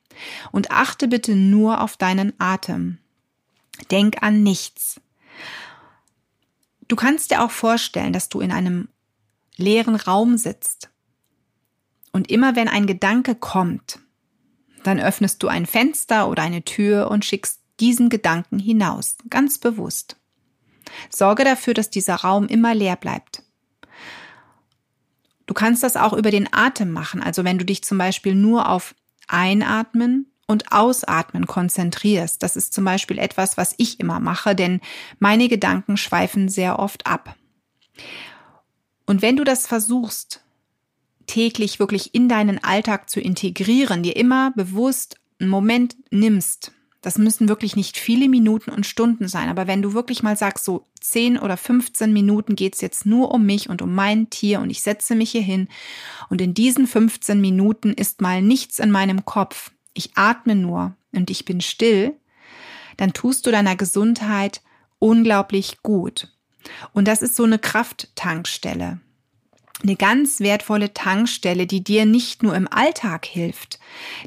und 0.53 0.71
achte 0.71 1.09
bitte 1.09 1.35
nur 1.35 1.81
auf 1.81 1.97
deinen 1.97 2.33
Atem. 2.39 2.99
Denk 3.91 4.23
an 4.23 4.43
nichts. 4.43 5.01
Du 6.89 6.97
kannst 6.97 7.31
dir 7.31 7.43
auch 7.43 7.51
vorstellen, 7.51 8.13
dass 8.13 8.29
du 8.29 8.41
in 8.41 8.53
einem 8.53 8.89
leeren 9.57 9.97
Raum 9.97 10.37
sitzt. 10.37 10.91
Und 12.13 12.31
immer 12.31 12.57
wenn 12.57 12.69
ein 12.69 12.87
Gedanke 12.87 13.35
kommt, 13.35 13.99
dann 14.83 15.01
öffnest 15.01 15.43
du 15.43 15.49
ein 15.49 15.67
Fenster 15.67 16.29
oder 16.29 16.43
eine 16.43 16.63
Tür 16.63 17.11
und 17.11 17.25
schickst 17.25 17.61
diesen 17.81 18.09
Gedanken 18.09 18.59
hinaus, 18.59 19.17
ganz 19.29 19.59
bewusst. 19.59 20.17
Sorge 21.11 21.45
dafür, 21.45 21.75
dass 21.75 21.91
dieser 21.91 22.15
Raum 22.15 22.47
immer 22.47 22.75
leer 22.75 22.97
bleibt. 22.97 23.43
Du 25.47 25.55
kannst 25.55 25.83
das 25.83 25.97
auch 25.97 26.13
über 26.13 26.31
den 26.31 26.53
Atem 26.53 26.91
machen. 26.91 27.23
Also 27.23 27.45
wenn 27.45 27.59
du 27.59 27.65
dich 27.65 27.85
zum 27.85 27.99
Beispiel 27.99 28.35
nur 28.35 28.69
auf 28.69 28.95
Einatmen 29.27 30.33
und 30.47 30.73
Ausatmen 30.73 31.47
konzentrierst. 31.47 32.43
Das 32.43 32.57
ist 32.57 32.73
zum 32.73 32.85
Beispiel 32.85 33.19
etwas, 33.19 33.57
was 33.57 33.75
ich 33.79 33.99
immer 34.01 34.21
mache, 34.21 34.55
denn 34.55 34.81
meine 35.19 35.49
Gedanken 35.49 35.97
schweifen 35.97 36.49
sehr 36.49 36.79
oft 36.79 37.07
ab. 37.07 37.35
Und 39.07 39.23
wenn 39.23 39.37
du 39.37 39.45
das 39.45 39.67
versuchst, 39.67 40.43
täglich 41.27 41.79
wirklich 41.79 42.15
in 42.15 42.29
deinen 42.29 42.63
Alltag 42.63 43.11
zu 43.11 43.21
integrieren, 43.21 44.03
dir 44.03 44.17
immer 44.17 44.53
bewusst 44.53 45.17
einen 45.41 45.51
Moment 45.51 45.97
nimmst, 46.11 46.73
das 47.07 47.19
müssen 47.19 47.49
wirklich 47.49 47.77
nicht 47.77 47.99
viele 47.99 48.29
Minuten 48.29 48.73
und 48.73 48.85
Stunden 48.85 49.29
sein, 49.29 49.49
aber 49.49 49.69
wenn 49.69 49.81
du 49.81 49.93
wirklich 49.93 50.25
mal 50.25 50.37
sagst, 50.37 50.65
so 50.65 50.89
10 51.01 51.39
oder 51.39 51.57
15 51.57 52.13
Minuten 52.13 52.57
geht's 52.57 52.81
jetzt 52.81 53.07
nur 53.07 53.31
um 53.31 53.47
mich 53.47 53.71
und 53.71 53.81
um 53.81 53.95
mein 53.95 54.29
Tier 54.29 54.59
und 54.59 54.71
ich 54.71 54.83
setze 54.83 55.15
mich 55.15 55.31
hier 55.31 55.41
hin 55.41 55.69
und 56.31 56.41
in 56.41 56.53
diesen 56.53 56.89
15 56.89 57.41
Minuten 57.41 57.93
ist 57.93 58.23
mal 58.23 58.43
nichts 58.43 58.81
in 58.81 58.91
meinem 58.91 59.25
Kopf, 59.25 59.71
ich 59.95 60.17
atme 60.17 60.57
nur 60.57 60.97
und 61.13 61.31
ich 61.31 61.45
bin 61.45 61.61
still, 61.61 62.17
dann 62.97 63.13
tust 63.13 63.47
du 63.47 63.53
deiner 63.53 63.77
Gesundheit 63.77 64.61
unglaublich 64.99 65.85
gut. 65.85 66.35
Und 66.93 67.07
das 67.07 67.23
ist 67.23 67.37
so 67.37 67.45
eine 67.45 67.61
Krafttankstelle. 67.61 68.99
Eine 69.83 69.97
ganz 69.97 70.41
wertvolle 70.41 70.95
Tankstelle, 70.95 71.67
die 71.67 71.85
dir 71.85 72.07
nicht 72.07 72.43
nur 72.43 72.55
im 72.55 72.67
Alltag 72.67 73.27
hilft, 73.27 73.79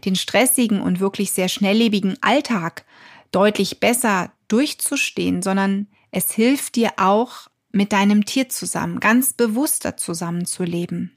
den 0.06 0.16
stressigen 0.16 0.80
und 0.80 1.00
wirklich 1.00 1.32
sehr 1.32 1.50
schnelllebigen 1.50 2.18
Alltag 2.22 2.86
deutlich 3.32 3.80
besser 3.80 4.32
durchzustehen, 4.48 5.42
sondern 5.42 5.88
es 6.12 6.32
hilft 6.32 6.76
dir 6.76 6.92
auch, 6.98 7.48
mit 7.72 7.94
deinem 7.94 8.26
Tier 8.26 8.50
zusammen, 8.50 9.00
ganz 9.00 9.34
bewusster 9.34 9.96
zusammenzuleben. 9.96 11.16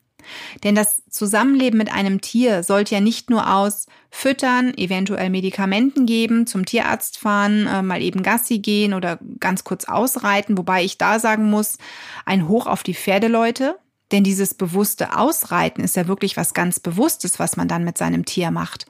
Denn 0.63 0.75
das 0.75 1.03
Zusammenleben 1.09 1.79
mit 1.79 1.93
einem 1.93 2.21
Tier 2.21 2.63
sollte 2.63 2.95
ja 2.95 3.01
nicht 3.01 3.29
nur 3.29 3.53
aus 3.53 3.87
Füttern, 4.11 4.77
eventuell 4.77 5.31
Medikamenten 5.31 6.07
geben, 6.07 6.47
zum 6.47 6.65
Tierarzt 6.65 7.19
fahren, 7.19 7.67
äh, 7.67 7.83
mal 7.83 8.03
eben 8.03 8.23
Gassi 8.23 8.59
gehen 8.59 8.95
oder 8.95 9.19
ganz 9.41 9.65
kurz 9.65 9.87
ausreiten, 9.87 10.57
wobei 10.57 10.85
ich 10.85 10.99
da 10.99 11.19
sagen 11.19 11.51
muss, 11.51 11.79
ein 12.25 12.47
Hoch 12.49 12.67
auf 12.67 12.83
die 12.83 12.95
Pferdeleute, 12.95 13.77
denn 14.13 14.25
dieses 14.25 14.55
bewusste 14.55 15.17
Ausreiten 15.17 15.83
ist 15.83 15.97
ja 15.97 16.07
wirklich 16.07 16.37
was 16.37 16.55
ganz 16.55 16.79
Bewusstes, 16.79 17.39
was 17.39 17.57
man 17.57 17.69
dann 17.69 17.85
mit 17.85 17.99
seinem 17.99 18.25
Tier 18.25 18.51
macht. 18.51 18.87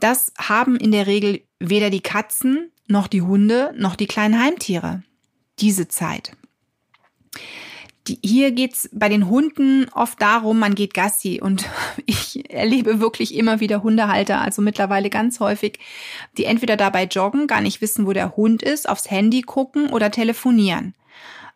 Das 0.00 0.32
haben 0.38 0.76
in 0.76 0.92
der 0.92 1.06
Regel 1.06 1.42
weder 1.58 1.90
die 1.90 2.00
Katzen 2.00 2.70
noch 2.88 3.06
die 3.06 3.22
Hunde 3.22 3.74
noch 3.76 3.96
die 3.96 4.06
kleinen 4.06 4.42
Heimtiere. 4.42 5.02
Diese 5.60 5.88
Zeit. 5.88 6.32
Die, 8.06 8.18
hier 8.24 8.52
geht's 8.52 8.88
bei 8.92 9.08
den 9.10 9.28
Hunden 9.28 9.86
oft 9.92 10.20
darum, 10.22 10.58
man 10.58 10.74
geht 10.74 10.94
Gassi 10.94 11.40
und 11.42 11.66
ich 12.06 12.50
erlebe 12.50 13.00
wirklich 13.00 13.34
immer 13.34 13.60
wieder 13.60 13.82
Hundehalter, 13.82 14.40
also 14.40 14.62
mittlerweile 14.62 15.10
ganz 15.10 15.40
häufig, 15.40 15.78
die 16.38 16.44
entweder 16.44 16.76
dabei 16.76 17.04
joggen, 17.04 17.46
gar 17.46 17.60
nicht 17.60 17.80
wissen, 17.82 18.06
wo 18.06 18.12
der 18.12 18.36
Hund 18.36 18.62
ist, 18.62 18.88
aufs 18.88 19.10
Handy 19.10 19.42
gucken 19.42 19.90
oder 19.90 20.10
telefonieren. 20.10 20.94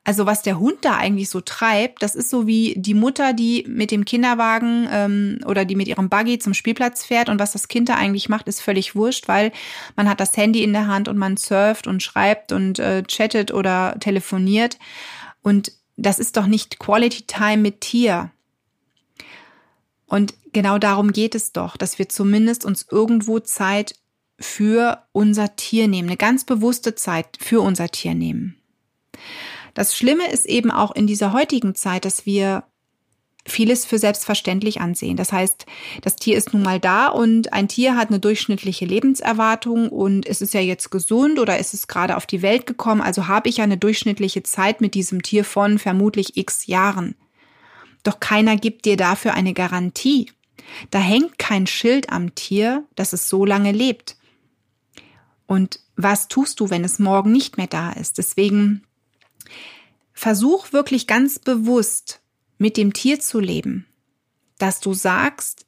Also 0.04 0.26
was 0.26 0.42
der 0.42 0.58
Hund 0.58 0.78
da 0.82 0.96
eigentlich 0.96 1.30
so 1.30 1.40
treibt, 1.40 2.02
das 2.02 2.16
ist 2.16 2.28
so 2.28 2.48
wie 2.48 2.74
die 2.76 2.94
Mutter, 2.94 3.32
die 3.32 3.64
mit 3.68 3.92
dem 3.92 4.04
Kinderwagen 4.04 4.88
ähm, 4.90 5.38
oder 5.46 5.64
die 5.64 5.76
mit 5.76 5.86
ihrem 5.86 6.08
Buggy 6.08 6.40
zum 6.40 6.54
Spielplatz 6.54 7.04
fährt 7.04 7.28
und 7.28 7.38
was 7.38 7.52
das 7.52 7.68
Kind 7.68 7.88
da 7.88 7.94
eigentlich 7.94 8.28
macht, 8.28 8.48
ist 8.48 8.60
völlig 8.60 8.96
wurscht, 8.96 9.28
weil 9.28 9.52
man 9.94 10.08
hat 10.08 10.18
das 10.18 10.36
Handy 10.36 10.64
in 10.64 10.72
der 10.72 10.88
Hand 10.88 11.06
und 11.06 11.18
man 11.18 11.36
surft 11.36 11.86
und 11.86 12.02
schreibt 12.02 12.50
und 12.50 12.80
äh, 12.80 13.04
chattet 13.04 13.52
oder 13.52 13.96
telefoniert 14.00 14.76
und 15.42 15.72
das 15.96 16.18
ist 16.18 16.36
doch 16.36 16.46
nicht 16.46 16.78
Quality 16.78 17.22
Time 17.22 17.58
mit 17.58 17.80
Tier. 17.80 18.30
Und 20.06 20.34
genau 20.52 20.78
darum 20.78 21.12
geht 21.12 21.34
es 21.34 21.52
doch, 21.52 21.76
dass 21.76 21.98
wir 21.98 22.08
zumindest 22.08 22.64
uns 22.64 22.86
irgendwo 22.90 23.38
Zeit 23.38 23.94
für 24.38 25.06
unser 25.12 25.54
Tier 25.56 25.88
nehmen, 25.88 26.08
eine 26.08 26.16
ganz 26.16 26.44
bewusste 26.44 26.94
Zeit 26.94 27.38
für 27.40 27.60
unser 27.60 27.88
Tier 27.88 28.14
nehmen. 28.14 28.61
Das 29.74 29.96
Schlimme 29.96 30.30
ist 30.30 30.46
eben 30.46 30.70
auch 30.70 30.94
in 30.94 31.06
dieser 31.06 31.32
heutigen 31.32 31.74
Zeit, 31.74 32.04
dass 32.04 32.26
wir 32.26 32.64
vieles 33.44 33.84
für 33.84 33.98
selbstverständlich 33.98 34.80
ansehen. 34.80 35.16
Das 35.16 35.32
heißt, 35.32 35.66
das 36.02 36.16
Tier 36.16 36.36
ist 36.36 36.52
nun 36.52 36.62
mal 36.62 36.78
da 36.78 37.08
und 37.08 37.52
ein 37.52 37.68
Tier 37.68 37.96
hat 37.96 38.08
eine 38.08 38.20
durchschnittliche 38.20 38.84
Lebenserwartung 38.84 39.88
und 39.88 40.26
ist 40.26 40.42
es 40.42 40.52
ja 40.52 40.60
jetzt 40.60 40.90
gesund 40.90 41.38
oder 41.40 41.58
ist 41.58 41.74
es 41.74 41.88
gerade 41.88 42.16
auf 42.16 42.26
die 42.26 42.42
Welt 42.42 42.66
gekommen, 42.66 43.00
also 43.00 43.26
habe 43.26 43.48
ich 43.48 43.56
ja 43.56 43.64
eine 43.64 43.78
durchschnittliche 43.78 44.42
Zeit 44.44 44.80
mit 44.80 44.94
diesem 44.94 45.22
Tier 45.22 45.44
von 45.44 45.78
vermutlich 45.78 46.36
x 46.36 46.66
Jahren. 46.66 47.16
Doch 48.04 48.20
keiner 48.20 48.56
gibt 48.56 48.84
dir 48.84 48.96
dafür 48.96 49.34
eine 49.34 49.54
Garantie. 49.54 50.30
Da 50.90 50.98
hängt 50.98 51.38
kein 51.38 51.66
Schild 51.66 52.10
am 52.10 52.34
Tier, 52.34 52.84
dass 52.94 53.12
es 53.12 53.28
so 53.28 53.44
lange 53.44 53.72
lebt. 53.72 54.16
Und 55.46 55.80
was 55.96 56.28
tust 56.28 56.60
du, 56.60 56.70
wenn 56.70 56.84
es 56.84 56.98
morgen 56.98 57.32
nicht 57.32 57.58
mehr 57.58 57.66
da 57.66 57.90
ist? 57.92 58.18
Deswegen 58.18 58.84
versuch 60.12 60.72
wirklich 60.72 61.06
ganz 61.06 61.38
bewusst 61.38 62.20
mit 62.58 62.76
dem 62.76 62.92
Tier 62.92 63.20
zu 63.20 63.40
leben, 63.40 63.86
dass 64.58 64.80
du 64.80 64.94
sagst, 64.94 65.66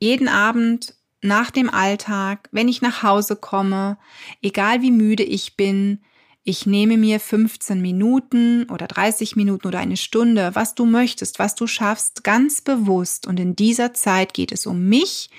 jeden 0.00 0.28
Abend 0.28 0.94
nach 1.22 1.50
dem 1.50 1.70
Alltag, 1.70 2.48
wenn 2.52 2.68
ich 2.68 2.82
nach 2.82 3.02
Hause 3.02 3.36
komme, 3.36 3.96
egal 4.42 4.82
wie 4.82 4.90
müde 4.90 5.22
ich 5.22 5.56
bin, 5.56 6.00
ich 6.46 6.66
nehme 6.66 6.98
mir 6.98 7.20
15 7.20 7.80
Minuten 7.80 8.64
oder 8.70 8.86
30 8.86 9.34
Minuten 9.34 9.66
oder 9.66 9.78
eine 9.78 9.96
Stunde, 9.96 10.54
was 10.54 10.74
du 10.74 10.84
möchtest, 10.84 11.38
was 11.38 11.54
du 11.54 11.66
schaffst, 11.66 12.22
ganz 12.22 12.60
bewusst. 12.60 13.26
Und 13.26 13.40
in 13.40 13.56
dieser 13.56 13.94
Zeit 13.94 14.34
geht 14.34 14.52
es 14.52 14.66
um 14.66 14.86
mich, 14.86 15.30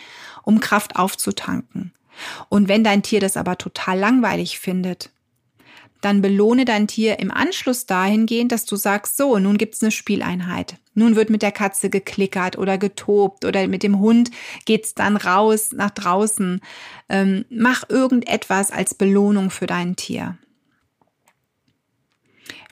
um 0.41 0.59
Kraft 0.59 0.95
aufzutanken. 0.95 1.93
Und 2.49 2.67
wenn 2.67 2.83
dein 2.83 3.03
Tier 3.03 3.19
das 3.19 3.37
aber 3.37 3.59
total 3.59 3.99
langweilig 3.99 4.57
findet, 4.57 5.11
dann 6.05 6.21
belohne 6.21 6.65
dein 6.65 6.87
Tier 6.87 7.17
im 7.17 7.31
Anschluss 7.31 7.87
dahingehend, 7.87 8.51
dass 8.51 8.65
du 8.65 8.75
sagst, 8.75 9.17
so, 9.17 9.39
nun 9.39 9.57
gibt's 9.57 9.81
eine 9.81 9.89
Spieleinheit. 9.89 10.75
Nun 10.93 11.15
wird 11.15 11.31
mit 11.31 11.41
der 11.41 11.51
Katze 11.51 11.89
geklickert 11.89 12.59
oder 12.59 12.77
getobt 12.77 13.43
oder 13.43 13.67
mit 13.67 13.81
dem 13.81 13.97
Hund 13.99 14.29
geht's 14.65 14.93
dann 14.93 15.17
raus 15.17 15.71
nach 15.73 15.89
draußen. 15.89 16.61
Ähm, 17.09 17.45
mach 17.49 17.89
irgendetwas 17.89 18.69
als 18.69 18.93
Belohnung 18.93 19.49
für 19.49 19.65
dein 19.65 19.95
Tier. 19.95 20.37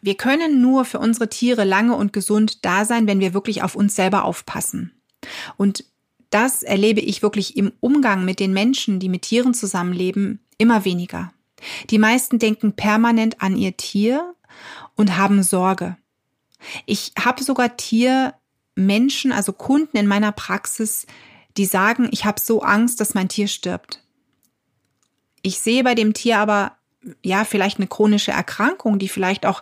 Wir 0.03 0.15
können 0.15 0.61
nur 0.61 0.85
für 0.85 0.99
unsere 0.99 1.27
Tiere 1.27 1.63
lange 1.63 1.95
und 1.95 2.13
gesund 2.13 2.63
da 2.63 2.85
sein, 2.85 3.07
wenn 3.07 3.19
wir 3.19 3.33
wirklich 3.33 3.63
auf 3.63 3.73
uns 3.73 3.95
selber 3.95 4.25
aufpassen. 4.25 4.91
Und 5.57 5.85
das 6.29 6.61
erlebe 6.61 6.99
ich 6.99 7.23
wirklich 7.23 7.57
im 7.57 7.71
Umgang 7.79 8.25
mit 8.25 8.39
den 8.39 8.53
Menschen, 8.53 8.99
die 8.99 9.09
mit 9.09 9.23
Tieren 9.23 9.55
zusammenleben, 9.55 10.39
immer 10.59 10.85
weniger. 10.85 11.33
Die 11.89 11.99
meisten 11.99 12.39
denken 12.39 12.73
permanent 12.73 13.41
an 13.41 13.57
ihr 13.57 13.77
Tier 13.77 14.35
und 14.95 15.17
haben 15.17 15.43
Sorge. 15.43 15.97
Ich 16.85 17.11
habe 17.19 17.43
sogar 17.43 17.75
Tiermenschen, 17.77 19.31
also 19.31 19.53
Kunden 19.53 19.97
in 19.97 20.07
meiner 20.07 20.31
Praxis, 20.31 21.05
die 21.57 21.65
sagen, 21.65 22.09
ich 22.11 22.25
habe 22.25 22.39
so 22.39 22.61
Angst, 22.61 22.99
dass 22.99 23.13
mein 23.13 23.29
Tier 23.29 23.47
stirbt. 23.47 24.03
Ich 25.41 25.59
sehe 25.59 25.83
bei 25.83 25.93
dem 25.93 26.13
Tier 26.13 26.39
aber 26.39 26.77
ja 27.21 27.43
vielleicht 27.43 27.77
eine 27.77 27.87
chronische 27.87 28.31
Erkrankung, 28.31 28.97
die 28.97 29.09
vielleicht 29.09 29.45
auch 29.45 29.61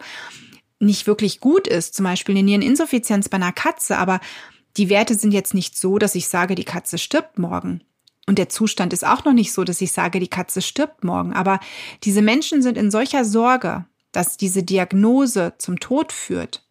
nicht 0.80 1.08
wirklich 1.08 1.40
gut 1.40 1.68
ist, 1.68 1.94
zum 1.94 2.06
Beispiel 2.06 2.36
eine 2.36 2.44
Niereninsuffizienz 2.44 3.30
bei 3.30 3.38
einer 3.38 3.52
Katze, 3.52 3.98
aber 3.98 4.20
die 4.78 4.90
Werte 4.90 5.16
sind 5.16 5.32
jetzt 5.32 5.54
nicht 5.54 5.78
so, 5.78 5.98
dass 5.98 6.16
ich 6.16 6.28
sage, 6.28 6.56
die 6.56 6.64
Katze 6.64 6.98
stirbt 6.98 7.38
morgen. 7.38 7.84
Und 8.32 8.38
der 8.38 8.48
Zustand 8.48 8.94
ist 8.94 9.06
auch 9.06 9.26
noch 9.26 9.34
nicht 9.34 9.52
so, 9.52 9.66
dass 9.66 9.82
ich 9.82 9.92
sage, 9.92 10.22
die 10.22 10.30
Katze 10.30 10.62
stirbt 10.62 11.04
morgen. 11.04 11.34
Aber 11.34 11.60
diese 12.06 12.22
Menschen 12.22 12.62
sind 12.62 12.78
in 12.78 12.90
solcher 12.90 13.26
Sorge, 13.26 13.84
dass 14.14 14.38
diese 14.38 14.64
Diagnose 14.64 15.56
zum 15.58 15.82
Tod 15.82 16.14
führt, 16.14 16.66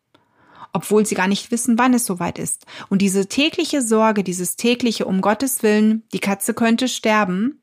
obwohl 0.72 1.04
sie 1.04 1.16
gar 1.16 1.28
nicht 1.28 1.50
wissen, 1.50 1.76
wann 1.76 1.92
es 1.92 2.06
soweit 2.06 2.38
ist. 2.38 2.64
Und 2.88 3.02
diese 3.02 3.28
tägliche 3.28 3.82
Sorge, 3.82 4.24
dieses 4.24 4.56
tägliche, 4.56 5.04
um 5.04 5.20
Gottes 5.20 5.62
Willen, 5.62 6.02
die 6.14 6.18
Katze 6.18 6.54
könnte 6.54 6.88
sterben, 6.88 7.60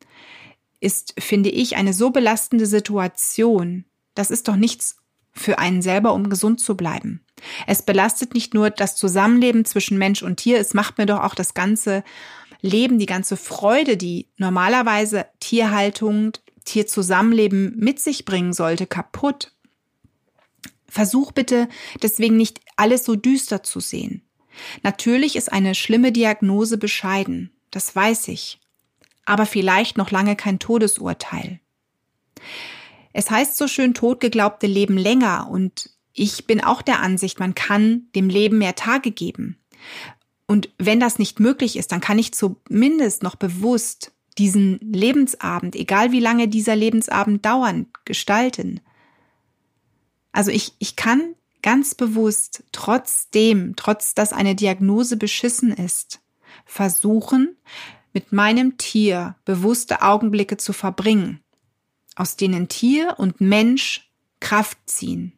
ist, 0.80 1.16
finde 1.18 1.50
ich, 1.50 1.76
eine 1.76 1.94
so 1.94 2.12
belastende 2.12 2.68
Situation. 2.68 3.84
Das 4.14 4.30
ist 4.30 4.48
doch 4.48 4.58
nichts 4.58 4.98
für 5.34 5.58
einen 5.58 5.82
selber, 5.82 6.14
um 6.14 6.30
gesund 6.30 6.60
zu 6.60 6.78
bleiben. 6.78 7.26
Es 7.66 7.82
belastet 7.82 8.36
nicht 8.36 8.54
nur 8.54 8.70
das 8.70 8.96
Zusammenleben 8.96 9.66
zwischen 9.66 9.98
Mensch 9.98 10.22
und 10.22 10.38
Tier, 10.38 10.60
es 10.60 10.76
macht 10.76 11.00
mir 11.00 11.08
doch 11.08 11.24
auch 11.24 11.34
das 11.34 11.56
ganze 11.56 12.04
Leben, 12.62 13.00
die 13.00 13.06
ganze 13.06 13.38
Freude, 13.38 13.98
die 13.98 14.28
normalerweise 14.38 15.26
Tierhaltung, 15.40 16.34
Tierzusammenleben 16.66 17.76
mit 17.78 18.00
sich 18.00 18.26
bringen 18.26 18.54
sollte, 18.54 18.88
kaputt. 18.88 19.54
Versuch 20.88 21.32
bitte 21.32 21.70
deswegen 22.02 22.38
nicht 22.38 22.60
alles 22.76 23.06
so 23.06 23.16
düster 23.16 23.64
zu 23.64 23.80
sehen. 23.80 24.22
Natürlich 24.84 25.36
ist 25.36 25.52
eine 25.52 25.76
schlimme 25.76 26.12
Diagnose 26.12 26.78
bescheiden, 26.78 27.52
das 27.72 27.96
weiß 27.96 28.30
ich, 28.30 28.60
aber 29.26 29.46
vielleicht 29.46 29.98
noch 29.98 30.12
lange 30.12 30.36
kein 30.36 30.60
Todesurteil. 30.60 31.60
Es 33.14 33.30
heißt 33.32 33.58
so 33.58 33.68
schön, 33.68 33.94
totgeglaubte 33.94 34.68
leben 34.68 34.98
länger 34.98 35.48
und 35.50 35.90
ich 36.14 36.48
bin 36.48 36.64
auch 36.64 36.82
der 36.82 37.02
Ansicht, 37.02 37.40
man 37.40 37.56
kann 37.56 38.08
dem 38.16 38.30
Leben 38.30 38.58
mehr 38.58 38.76
Tage 38.76 39.12
geben. 39.12 39.58
Und 40.48 40.70
wenn 40.78 41.00
das 41.00 41.20
nicht 41.20 41.40
möglich 41.40 41.76
ist, 41.76 41.92
dann 41.92 42.02
kann 42.02 42.18
ich 42.18 42.34
zumindest 42.34 43.22
noch 43.22 43.36
bewusst 43.36 44.14
diesen 44.38 44.80
Lebensabend, 44.80 45.76
egal 45.76 46.12
wie 46.12 46.20
lange 46.20 46.48
dieser 46.48 46.76
Lebensabend 46.76 47.46
dauern, 47.46 47.88
gestalten. 48.06 48.80
Also 50.32 50.52
ich, 50.52 50.74
ich 50.80 50.96
kann 50.96 51.36
ganz 51.62 51.96
bewusst 51.96 52.64
trotzdem, 52.72 53.76
trotz 53.76 54.14
dass 54.14 54.32
eine 54.32 54.56
Diagnose 54.56 55.18
beschissen 55.18 55.74
ist, 55.74 56.22
versuchen, 56.66 57.58
mit 58.14 58.32
meinem 58.32 58.78
Tier 58.78 59.36
bewusste 59.44 60.02
Augenblicke 60.02 60.58
zu 60.58 60.72
verbringen, 60.72 61.42
aus 62.16 62.38
denen 62.38 62.70
Tier 62.70 63.16
und 63.18 63.42
Mensch 63.42 64.10
Kraft 64.40 64.78
ziehen. 64.86 65.34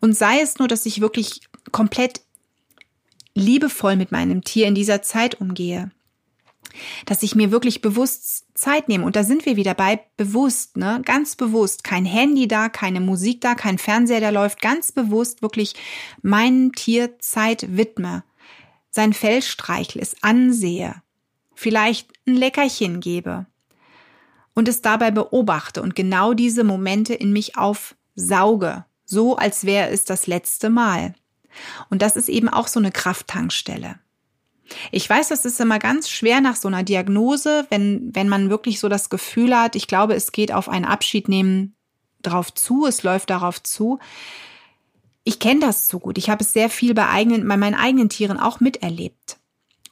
Und 0.00 0.16
sei 0.16 0.40
es 0.40 0.58
nur, 0.58 0.68
dass 0.68 0.86
ich 0.86 1.00
wirklich 1.00 1.40
komplett 1.72 2.22
liebevoll 3.34 3.96
mit 3.96 4.12
meinem 4.12 4.42
Tier 4.42 4.66
in 4.66 4.74
dieser 4.74 5.02
Zeit 5.02 5.40
umgehe, 5.40 5.90
dass 7.06 7.22
ich 7.22 7.34
mir 7.34 7.50
wirklich 7.50 7.80
bewusst 7.80 8.46
Zeit 8.54 8.88
nehme. 8.88 9.04
Und 9.04 9.16
da 9.16 9.24
sind 9.24 9.46
wir 9.46 9.56
wieder 9.56 9.74
bei 9.74 10.00
bewusst, 10.16 10.76
ne? 10.76 11.00
Ganz 11.04 11.36
bewusst. 11.36 11.84
Kein 11.84 12.04
Handy 12.04 12.46
da, 12.48 12.68
keine 12.68 13.00
Musik 13.00 13.40
da, 13.40 13.54
kein 13.54 13.78
Fernseher, 13.78 14.20
der 14.20 14.32
läuft. 14.32 14.60
Ganz 14.60 14.92
bewusst 14.92 15.42
wirklich 15.42 15.74
meinem 16.22 16.72
Tier 16.72 17.18
Zeit 17.18 17.76
widme. 17.76 18.22
Sein 18.90 19.12
Fell 19.12 19.42
streichle, 19.42 20.02
es 20.02 20.22
ansehe. 20.22 21.02
Vielleicht 21.54 22.08
ein 22.26 22.34
Leckerchen 22.34 23.00
gebe. 23.00 23.46
Und 24.54 24.68
es 24.68 24.82
dabei 24.82 25.10
beobachte 25.10 25.80
und 25.80 25.94
genau 25.94 26.34
diese 26.34 26.64
Momente 26.64 27.14
in 27.14 27.32
mich 27.32 27.56
aufsauge. 27.56 28.84
So 29.04 29.36
als 29.36 29.64
wäre 29.64 29.90
es 29.90 30.04
das 30.04 30.26
letzte 30.26 30.70
Mal. 30.70 31.14
Und 31.88 32.02
das 32.02 32.16
ist 32.16 32.28
eben 32.28 32.48
auch 32.48 32.68
so 32.68 32.80
eine 32.80 32.92
Krafttankstelle. 32.92 33.98
Ich 34.92 35.08
weiß, 35.08 35.28
das 35.28 35.44
ist 35.44 35.60
immer 35.60 35.78
ganz 35.78 36.08
schwer 36.08 36.40
nach 36.40 36.56
so 36.56 36.68
einer 36.68 36.82
Diagnose, 36.82 37.66
wenn, 37.70 38.14
wenn 38.14 38.28
man 38.28 38.50
wirklich 38.50 38.78
so 38.78 38.88
das 38.88 39.10
Gefühl 39.10 39.56
hat, 39.58 39.74
ich 39.74 39.88
glaube, 39.88 40.14
es 40.14 40.32
geht 40.32 40.52
auf 40.52 40.68
einen 40.68 40.84
Abschied 40.84 41.28
nehmen 41.28 41.74
drauf 42.22 42.54
zu, 42.54 42.86
es 42.86 43.02
läuft 43.02 43.30
darauf 43.30 43.62
zu. 43.62 43.98
Ich 45.24 45.38
kenne 45.38 45.60
das 45.60 45.88
so 45.88 45.98
gut. 45.98 46.18
Ich 46.18 46.30
habe 46.30 46.44
es 46.44 46.52
sehr 46.52 46.70
viel 46.70 46.94
bei, 46.94 47.08
eigenen, 47.08 47.46
bei 47.46 47.56
meinen 47.56 47.74
eigenen 47.74 48.08
Tieren 48.08 48.38
auch 48.38 48.60
miterlebt. 48.60 49.38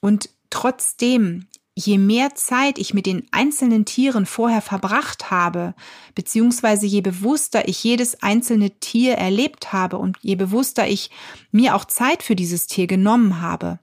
Und 0.01 0.31
trotzdem, 0.51 1.48
je 1.79 1.97
mehr 1.97 2.35
Zeit 2.35 2.77
ich 2.77 2.93
mit 2.93 3.07
den 3.07 3.29
einzelnen 3.31 3.85
Tieren 3.85 4.27
vorher 4.27 4.63
verbracht 4.63 5.31
habe, 5.31 5.75
beziehungsweise 6.17 6.87
je 6.87 7.03
bewusster 7.03 7.69
ich 7.69 7.85
jedes 7.85 8.21
einzelne 8.21 8.71
Tier 8.81 9.15
erlebt 9.15 9.73
habe 9.73 9.97
und 9.99 10.19
je 10.21 10.35
bewusster 10.35 10.89
ich 10.89 11.11
mir 11.53 11.77
auch 11.77 11.85
Zeit 11.85 12.25
für 12.25 12.35
dieses 12.35 12.67
Tier 12.67 12.89
genommen 12.89 13.41
habe, 13.41 13.79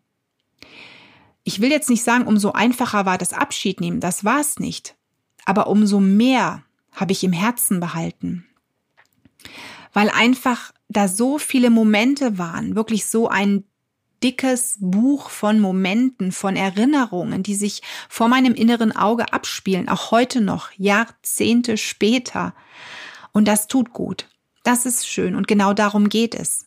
ich 1.46 1.62
will 1.62 1.70
jetzt 1.70 1.90
nicht 1.90 2.04
sagen, 2.04 2.28
umso 2.28 2.52
einfacher 2.52 3.06
war 3.06 3.18
das 3.18 3.32
Abschied 3.32 3.80
nehmen, 3.80 4.02
das 4.02 4.26
war 4.26 4.42
es 4.42 4.60
nicht. 4.60 4.96
Aber 5.46 5.68
umso 5.68 6.00
mehr 6.00 6.64
habe 6.92 7.12
ich 7.12 7.24
im 7.24 7.34
Herzen 7.34 7.80
behalten. 7.80 8.46
Weil 9.94 10.10
einfach 10.10 10.74
da 10.90 11.08
so 11.08 11.38
viele 11.38 11.70
Momente 11.70 12.38
waren, 12.40 12.76
wirklich 12.76 13.06
so 13.06 13.30
ein 13.30 13.64
dickes 14.26 14.78
Buch 14.80 15.30
von 15.30 15.60
Momenten, 15.60 16.32
von 16.32 16.56
Erinnerungen, 16.56 17.44
die 17.44 17.54
sich 17.54 17.84
vor 18.10 18.28
meinem 18.28 18.56
inneren 18.56 18.92
Auge 18.92 19.32
abspielen, 19.32 19.88
auch 19.88 20.10
heute 20.10 20.42
noch, 20.42 20.72
Jahrzehnte 20.78 21.78
später. 21.78 22.56
Und 23.34 23.48
das 23.48 23.68
tut 23.68 23.94
gut. 23.94 24.28
Das 24.64 24.88
ist 24.88 25.08
schön 25.08 25.36
und 25.36 25.48
genau 25.48 25.76
darum 25.76 26.10
geht 26.10 26.34
es. 26.34 26.66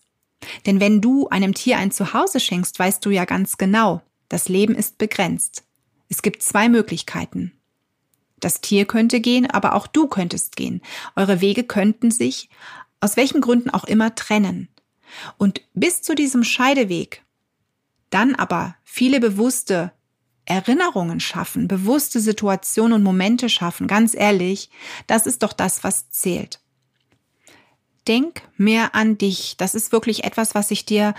Denn 0.67 0.79
wenn 0.79 1.00
du 1.00 1.29
einem 1.31 1.53
Tier 1.53 1.79
ein 1.79 1.91
Zuhause 1.91 2.38
schenkst, 2.38 2.79
weißt 2.79 3.05
du 3.05 3.11
ja 3.11 3.25
ganz 3.25 3.59
genau, 3.59 4.03
das 4.29 4.49
Leben 4.49 4.77
ist 4.77 4.97
begrenzt. 4.99 5.64
Es 6.09 6.23
gibt 6.23 6.44
zwei 6.44 6.68
Möglichkeiten. 6.68 7.55
Das 8.38 8.61
Tier 8.61 8.85
könnte 8.85 9.18
gehen, 9.18 9.51
aber 9.51 9.75
auch 9.75 9.88
du 9.88 10.07
könntest 10.07 10.55
gehen. 10.55 10.81
Eure 11.16 11.40
Wege 11.40 11.64
könnten 11.64 12.12
sich, 12.12 12.51
aus 13.01 13.16
welchen 13.16 13.40
Gründen 13.40 13.71
auch 13.71 13.83
immer, 13.83 14.14
trennen. 14.14 14.68
Und 15.38 15.62
bis 15.75 16.03
zu 16.03 16.14
diesem 16.14 16.44
Scheideweg 16.44 17.25
dann 18.11 18.35
aber 18.35 18.77
viele 18.85 19.21
bewusste 19.21 19.92
Erinnerungen 20.44 21.21
schaffen, 21.21 21.68
bewusste 21.68 22.21
Situationen 22.21 22.94
und 22.94 23.03
Momente 23.03 23.49
schaffen, 23.49 23.87
ganz 23.87 24.14
ehrlich, 24.14 24.71
das 25.07 25.27
ist 25.27 25.42
doch 25.42 25.53
das, 25.53 25.85
was 25.85 26.11
zählt. 26.11 26.61
Denk 28.07 28.42
mehr 28.57 28.94
an 28.94 29.18
dich. 29.18 29.57
Das 29.59 29.75
ist 29.75 29.92
wirklich 29.92 30.25
etwas, 30.25 30.55
was 30.55 30.71
ich 30.71 30.87
dir 30.87 31.14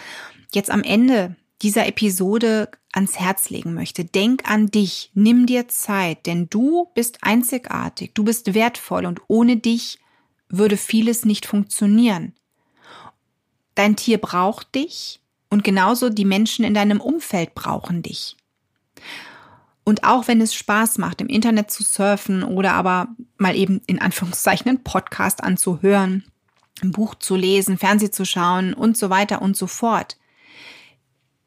jetzt 0.52 0.72
am 0.72 0.82
Ende 0.82 1.36
dieser 1.62 1.86
Episode 1.86 2.70
ans 2.92 3.20
Herz 3.20 3.52
legen 3.52 3.76
möchte. 3.76 4.04
Denk 4.06 4.50
an 4.50 4.72
dich, 4.72 5.12
nimm 5.14 5.46
dir 5.46 5.68
Zeit, 5.68 6.26
denn 6.26 6.50
du 6.50 6.90
bist 6.96 7.20
einzigartig, 7.22 8.14
du 8.16 8.24
bist 8.24 8.56
wertvoll 8.56 9.06
und 9.06 9.22
ohne 9.28 9.58
dich 9.58 10.00
würde 10.48 10.78
vieles 10.78 11.26
nicht 11.26 11.46
funktionieren. 11.46 12.34
Dein 13.76 13.96
Tier 13.96 14.18
braucht 14.18 14.74
dich 14.74 15.19
und 15.50 15.64
genauso 15.64 16.10
die 16.10 16.26
Menschen 16.26 16.66
in 16.66 16.74
deinem 16.74 17.02
Umfeld 17.02 17.56
brauchen 17.56 18.02
dich. 18.02 18.36
Und 19.84 20.04
auch 20.04 20.28
wenn 20.28 20.42
es 20.42 20.54
Spaß 20.54 21.00
macht, 21.00 21.22
im 21.22 21.28
Internet 21.28 21.72
zu 21.72 21.84
surfen 21.84 22.44
oder 22.44 22.74
aber 22.74 23.08
mal 23.38 23.56
eben 23.56 23.82
in 23.88 24.00
Anführungszeichen 24.00 24.70
einen 24.70 24.84
Podcast 24.84 25.44
anzuhören, 25.44 26.24
ein 26.84 26.92
Buch 26.92 27.16
zu 27.16 27.36
lesen, 27.36 27.78
Fernseh 27.78 28.12
zu 28.12 28.26
schauen 28.26 28.74
und 28.74 28.98
so 28.98 29.10
weiter 29.10 29.42
und 29.42 29.58
so 29.58 29.66
fort, 29.66 30.18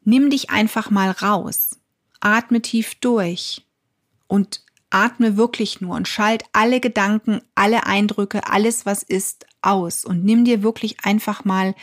Nimm 0.05 0.29
dich 0.29 0.49
einfach 0.49 0.89
mal 0.89 1.11
raus. 1.11 1.79
Atme 2.19 2.61
tief 2.61 2.95
durch 2.95 3.65
und 4.27 4.61
atme 4.89 5.37
wirklich 5.37 5.81
nur 5.81 5.95
und 5.95 6.07
schalt 6.07 6.43
alle 6.53 6.79
Gedanken, 6.79 7.41
alle 7.55 7.85
Eindrücke, 7.85 8.47
alles 8.47 8.85
was 8.85 9.03
ist 9.03 9.45
aus 9.61 10.05
und 10.05 10.23
nimm 10.23 10.45
dir 10.45 10.61
wirklich 10.61 11.03
einfach 11.03 11.45
mal 11.45 11.73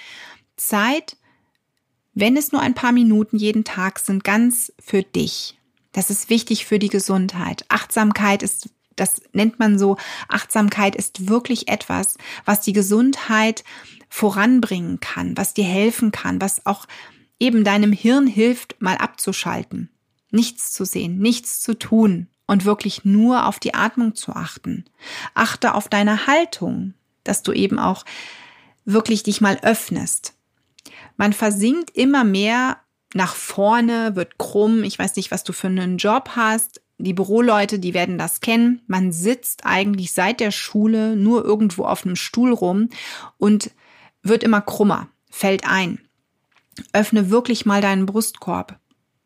Zeit, 0.57 1.17
wenn 2.21 2.37
es 2.37 2.53
nur 2.53 2.61
ein 2.61 2.75
paar 2.75 2.93
Minuten 2.93 3.37
jeden 3.37 3.65
Tag 3.65 3.99
sind, 3.99 4.25
ganz 4.25 4.73
für 4.79 5.03
dich. 5.03 5.59
Das 5.93 6.11
ist 6.11 6.31
wichtig 6.31 6.67
für 6.67 6.79
die 6.79 6.89
Gesundheit. 6.89 7.65
Achtsamkeit 7.69 8.43
ist, 8.43 8.69
das 8.95 9.23
nennt 9.33 9.59
man 9.59 9.79
so, 9.79 9.97
Achtsamkeit 10.29 10.95
ist 10.95 11.29
wirklich 11.29 11.69
etwas, 11.69 12.17
was 12.45 12.61
die 12.61 12.73
Gesundheit 12.73 13.65
voranbringen 14.09 15.01
kann, 15.01 15.37
was 15.37 15.55
dir 15.55 15.65
helfen 15.65 16.13
kann, 16.13 16.41
was 16.41 16.67
auch 16.67 16.87
eben 17.39 17.65
deinem 17.65 17.93
Hirn 17.93 18.27
hilft, 18.27 18.81
mal 18.81 18.99
abzuschalten, 18.99 19.89
nichts 20.31 20.73
zu 20.73 20.85
sehen, 20.85 21.19
nichts 21.19 21.61
zu 21.61 21.75
tun 21.75 22.29
und 22.47 22.65
wirklich 22.65 23.05
nur 23.05 23.47
auf 23.47 23.59
die 23.59 23.75
Atmung 23.75 24.15
zu 24.15 24.33
achten. 24.33 24.85
Achte 25.35 25.75
auf 25.75 25.89
deine 25.89 26.27
Haltung, 26.27 26.95
dass 27.25 27.43
du 27.43 27.53
eben 27.53 27.79
auch 27.79 28.05
wirklich 28.85 29.23
dich 29.23 29.41
mal 29.41 29.59
öffnest. 29.63 30.35
Man 31.17 31.33
versinkt 31.33 31.91
immer 31.97 32.25
mehr 32.25 32.79
nach 33.15 33.35
vorne, 33.35 34.17
wird 34.17 34.39
krumm. 34.39 34.85
Ich 34.85 34.99
weiß 34.99 35.17
nicht, 35.17 35.31
was 35.31 35.45
du 35.45 35.53
für 35.53 35.67
einen 35.67 35.99
Job 35.99 36.31
hast. 36.37 36.81
Die 36.99 37.15
Büroleute, 37.15 37.79
die 37.79 37.95
werden 37.95 38.19
das 38.19 38.41
kennen. 38.41 38.83
Man 38.87 39.11
sitzt 39.13 39.65
eigentlich 39.65 40.13
seit 40.13 40.41
der 40.41 40.51
Schule 40.51 41.17
nur 41.17 41.45
irgendwo 41.45 41.85
auf 41.85 42.05
einem 42.05 42.17
Stuhl 42.17 42.53
rum 42.53 42.89
und 43.39 43.71
wird 44.23 44.45
immer 44.45 44.61
krummer, 44.61 45.09
fällt 45.31 45.67
ein. 45.67 45.99
Öffne 46.93 47.31
wirklich 47.31 47.67
mal 47.67 47.81
deinen 47.81 48.07
Brustkorb. 48.07 48.79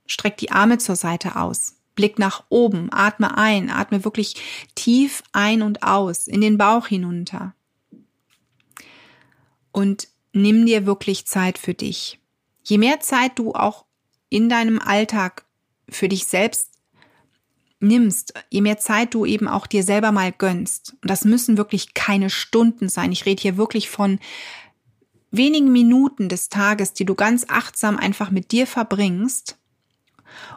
Streck 0.07 0.37
die 0.37 0.53
Arme 0.53 0.79
zur 0.79 0.97
Seite 0.97 1.37
aus. 1.37 1.77
Blick 1.95 2.19
nach 2.19 2.45
oben, 2.49 2.93
atme 2.93 3.37
ein, 3.37 3.71
atme 3.71 4.05
wirklich 4.05 4.35
tief 4.75 5.23
ein 5.33 5.63
und 5.63 5.83
aus, 5.83 6.27
in 6.27 6.41
den 6.41 6.59
Bauch 6.59 6.87
hinunter. 6.87 7.55
Und 9.71 10.09
nimm 10.35 10.67
dir 10.67 10.87
wirklich 10.87 11.27
Zeit 11.27 11.59
für 11.59 11.75
dich. 11.75 12.19
Je 12.63 12.79
mehr 12.79 13.01
Zeit 13.01 13.39
du 13.39 13.53
auch 13.53 13.85
in 14.29 14.49
deinem 14.49 14.79
Alltag 14.79 15.45
für 15.89 16.09
dich 16.09 16.25
selbst 16.27 16.71
nimmst, 17.81 18.35
je 18.51 18.63
mehr 18.63 18.79
Zeit 18.79 19.15
du 19.15 19.27
eben 19.27 19.47
auch 19.47 19.67
dir 19.67 19.83
selber 19.83 20.13
mal 20.13 20.33
gönnst, 20.33 20.97
und 21.03 21.11
das 21.11 21.25
müssen 21.25 21.57
wirklich 21.57 21.95
keine 21.95 22.31
Stunden 22.31 22.89
sein, 22.89 23.13
ich 23.13 23.27
rede 23.27 23.43
hier 23.43 23.57
wirklich 23.57 23.91
von 23.91 24.19
wenigen 25.31 25.71
Minuten 25.73 26.29
des 26.29 26.49
Tages, 26.49 26.95
die 26.95 27.05
du 27.05 27.15
ganz 27.15 27.45
achtsam 27.49 27.99
einfach 27.99 28.31
mit 28.31 28.53
dir 28.53 28.67
verbringst, 28.67 29.59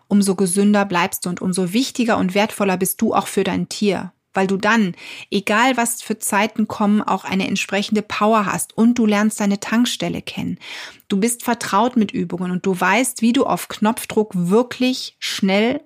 umso 0.08 0.36
gesünder 0.36 0.86
bleibst 0.86 1.26
du 1.26 1.30
und 1.30 1.42
umso 1.42 1.74
wichtiger 1.74 2.18
und 2.18 2.34
wertvoller 2.34 2.78
bist 2.78 3.02
du 3.02 3.14
auch 3.14 3.28
für 3.28 3.44
dein 3.44 3.68
Tier, 3.68 4.14
weil 4.38 4.46
du 4.46 4.56
dann, 4.56 4.94
egal 5.32 5.78
was 5.78 6.04
für 6.04 6.20
Zeiten 6.20 6.68
kommen, 6.68 7.02
auch 7.02 7.24
eine 7.24 7.48
entsprechende 7.48 8.04
Power 8.04 8.46
hast 8.46 8.78
und 8.78 9.00
du 9.00 9.08
lernst 9.08 9.40
deine 9.40 9.60
Tankstelle 9.60 10.22
kennen. 10.22 10.60
Du 11.08 11.20
bist 11.20 11.44
vertraut 11.44 11.98
mit 11.98 12.12
Übungen 12.12 12.52
und 12.52 12.64
du 12.64 12.80
weißt, 12.80 13.24
wie 13.24 13.34
du 13.34 13.48
auf 13.48 13.68
Knopfdruck 13.68 14.32
wirklich 14.36 15.16
schnell 15.18 15.82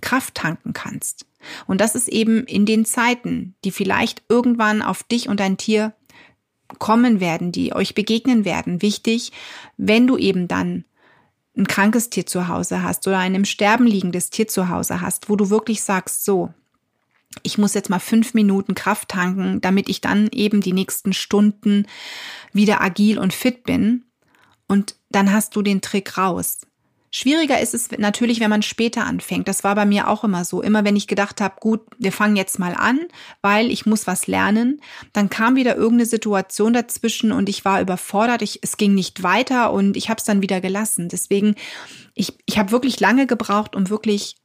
Kraft 0.00 0.36
tanken 0.36 0.72
kannst. 0.72 1.26
Und 1.66 1.82
das 1.82 1.94
ist 1.94 2.08
eben 2.08 2.44
in 2.44 2.64
den 2.64 2.86
Zeiten, 2.86 3.54
die 3.62 3.72
vielleicht 3.72 4.22
irgendwann 4.30 4.80
auf 4.80 5.02
dich 5.02 5.28
und 5.28 5.38
dein 5.38 5.58
Tier 5.58 5.92
kommen 6.78 7.20
werden, 7.20 7.52
die 7.52 7.74
euch 7.74 7.94
begegnen 7.94 8.46
werden, 8.46 8.80
wichtig, 8.80 9.32
wenn 9.76 10.06
du 10.06 10.16
eben 10.16 10.48
dann 10.48 10.86
ein 11.58 11.66
krankes 11.66 12.08
Tier 12.08 12.24
zu 12.24 12.48
Hause 12.48 12.82
hast 12.82 13.06
oder 13.06 13.18
ein 13.18 13.34
im 13.34 13.44
Sterben 13.44 13.86
liegendes 13.86 14.30
Tier 14.30 14.48
zu 14.48 14.70
Hause 14.70 15.02
hast, 15.02 15.28
wo 15.28 15.36
du 15.36 15.50
wirklich 15.50 15.82
sagst, 15.82 16.24
so, 16.24 16.54
ich 17.42 17.58
muss 17.58 17.74
jetzt 17.74 17.90
mal 17.90 18.00
fünf 18.00 18.34
Minuten 18.34 18.74
Kraft 18.74 19.08
tanken, 19.08 19.60
damit 19.60 19.88
ich 19.88 20.00
dann 20.00 20.28
eben 20.32 20.60
die 20.60 20.72
nächsten 20.72 21.12
Stunden 21.12 21.86
wieder 22.52 22.80
agil 22.80 23.18
und 23.18 23.32
fit 23.32 23.64
bin. 23.64 24.04
Und 24.66 24.96
dann 25.10 25.32
hast 25.32 25.54
du 25.56 25.62
den 25.62 25.80
Trick 25.80 26.18
raus. 26.18 26.60
Schwieriger 27.12 27.60
ist 27.60 27.74
es 27.74 27.90
natürlich, 27.90 28.38
wenn 28.38 28.50
man 28.50 28.62
später 28.62 29.04
anfängt. 29.04 29.48
Das 29.48 29.64
war 29.64 29.74
bei 29.74 29.84
mir 29.84 30.06
auch 30.06 30.22
immer 30.22 30.44
so. 30.44 30.62
Immer 30.62 30.84
wenn 30.84 30.94
ich 30.94 31.08
gedacht 31.08 31.40
habe, 31.40 31.56
gut, 31.58 31.80
wir 31.98 32.12
fangen 32.12 32.36
jetzt 32.36 32.60
mal 32.60 32.74
an, 32.74 33.00
weil 33.42 33.68
ich 33.72 33.84
muss 33.84 34.06
was 34.06 34.28
lernen, 34.28 34.80
dann 35.12 35.28
kam 35.28 35.56
wieder 35.56 35.74
irgendeine 35.74 36.06
Situation 36.06 36.72
dazwischen 36.72 37.32
und 37.32 37.48
ich 37.48 37.64
war 37.64 37.80
überfordert. 37.80 38.42
Ich, 38.42 38.60
es 38.62 38.76
ging 38.76 38.94
nicht 38.94 39.24
weiter 39.24 39.72
und 39.72 39.96
ich 39.96 40.08
habe 40.08 40.18
es 40.18 40.24
dann 40.24 40.40
wieder 40.40 40.60
gelassen. 40.60 41.08
Deswegen, 41.08 41.56
ich, 42.14 42.34
ich 42.46 42.58
habe 42.58 42.70
wirklich 42.70 43.00
lange 43.00 43.26
gebraucht, 43.26 43.74
um 43.74 43.90
wirklich 43.90 44.36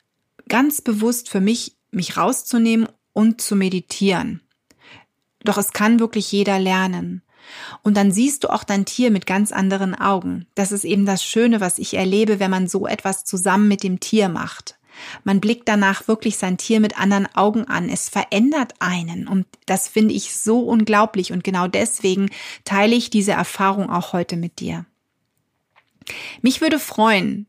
ganz 0.50 0.82
bewusst 0.82 1.30
für 1.30 1.42
mich 1.42 1.76
mich 1.96 2.18
rauszunehmen 2.18 2.88
und 3.14 3.42
zu 3.42 3.56
meditieren. 3.56 4.42
Doch 5.44 5.58
es 5.58 5.74
kann 5.74 6.00
wirklich 6.00 6.32
jeder 6.32 6.60
lernen. 6.60 7.22
Und 7.84 7.96
dann 7.96 8.12
siehst 8.12 8.44
du 8.44 8.50
auch 8.50 8.64
dein 8.64 8.86
Tier 8.86 9.12
mit 9.12 9.26
ganz 9.26 9.52
anderen 9.52 9.96
Augen. 9.96 10.48
Das 10.56 10.72
ist 10.72 10.84
eben 10.84 11.06
das 11.06 11.24
Schöne, 11.24 11.62
was 11.62 11.78
ich 11.78 11.94
erlebe, 11.94 12.40
wenn 12.40 12.52
man 12.52 12.68
so 12.68 12.88
etwas 12.88 13.24
zusammen 13.24 13.68
mit 13.68 13.84
dem 13.84 14.00
Tier 14.00 14.30
macht. 14.30 14.78
Man 15.24 15.42
blickt 15.42 15.68
danach 15.68 16.08
wirklich 16.08 16.38
sein 16.38 16.58
Tier 16.58 16.80
mit 16.80 16.98
anderen 16.98 17.28
Augen 17.36 17.66
an. 17.66 17.90
Es 17.90 18.10
verändert 18.10 18.74
einen. 18.80 19.28
Und 19.28 19.46
das 19.66 19.88
finde 19.88 20.14
ich 20.14 20.36
so 20.36 20.60
unglaublich. 20.62 21.32
Und 21.32 21.44
genau 21.44 21.68
deswegen 21.68 22.30
teile 22.64 22.96
ich 22.96 23.10
diese 23.10 23.34
Erfahrung 23.34 23.90
auch 23.90 24.14
heute 24.14 24.38
mit 24.38 24.60
dir. 24.60 24.86
Mich 26.42 26.62
würde 26.62 26.80
freuen, 26.80 27.48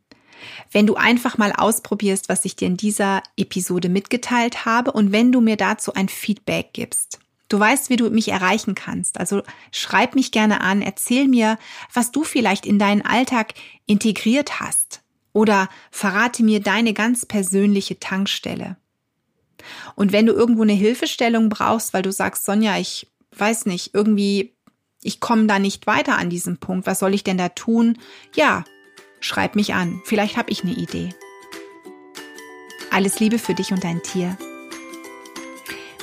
wenn 0.73 0.87
du 0.87 0.95
einfach 0.95 1.39
mal 1.39 1.53
ausprobierst, 1.53 2.29
was 2.29 2.45
ich 2.45 2.57
dir 2.57 2.67
in 2.67 2.77
dieser 2.77 3.23
Episode 3.37 3.89
mitgeteilt 3.89 4.65
habe 4.65 4.93
und 4.93 5.13
wenn 5.13 5.33
du 5.33 5.41
mir 5.41 5.57
dazu 5.57 5.95
ein 5.95 6.09
Feedback 6.09 6.73
gibst. 6.73 7.19
Du 7.49 7.61
weißt, 7.61 7.91
wie 7.91 7.97
du 7.97 8.11
mich 8.11 8.29
erreichen 8.29 8.75
kannst. 8.75 9.21
Also 9.21 9.43
schreib 9.71 10.15
mich 10.15 10.33
gerne 10.33 10.61
an, 10.61 10.83
erzähl 10.83 11.29
mir, 11.29 11.59
was 11.93 12.11
du 12.11 12.25
vielleicht 12.25 12.67
in 12.67 12.79
deinen 12.79 13.03
Alltag 13.03 13.55
integriert 13.87 14.59
hast. 14.61 15.03
Oder 15.33 15.69
verrate 15.91 16.43
mir 16.43 16.61
deine 16.61 16.93
ganz 16.93 17.27
persönliche 17.27 18.01
Tankstelle. 18.01 18.77
Und 19.95 20.13
wenn 20.13 20.27
du 20.27 20.33
irgendwo 20.33 20.63
eine 20.63 20.73
Hilfestellung 20.73 21.49
brauchst, 21.49 21.93
weil 21.93 22.03
du 22.03 22.11
sagst, 22.11 22.45
Sonja, 22.45 22.79
ich 22.79 23.09
weiß 23.37 23.67
nicht, 23.67 23.95
irgendwie, 23.95 24.55
ich 25.03 25.21
komme 25.21 25.47
da 25.47 25.59
nicht 25.59 25.87
weiter 25.87 26.19
an 26.19 26.31
diesem 26.31 26.59
Punkt, 26.59 26.87
was 26.87 26.99
soll 26.99 27.15
ich 27.15 27.23
denn 27.23 27.39
da 27.39 27.51
tun? 27.51 27.99
Ja, 28.35 28.65
schreib 29.21 29.57
mich 29.57 29.75
an. 29.75 30.01
Vielleicht 30.05 30.37
habe 30.37 30.51
ich 30.51 30.63
eine 30.63 30.73
Idee. 30.73 31.11
Alles 32.91 33.21
Liebe 33.21 33.39
für 33.39 33.55
dich 33.55 33.73
und 33.73 33.85
dein 33.85 34.03
Tier. 34.03 34.37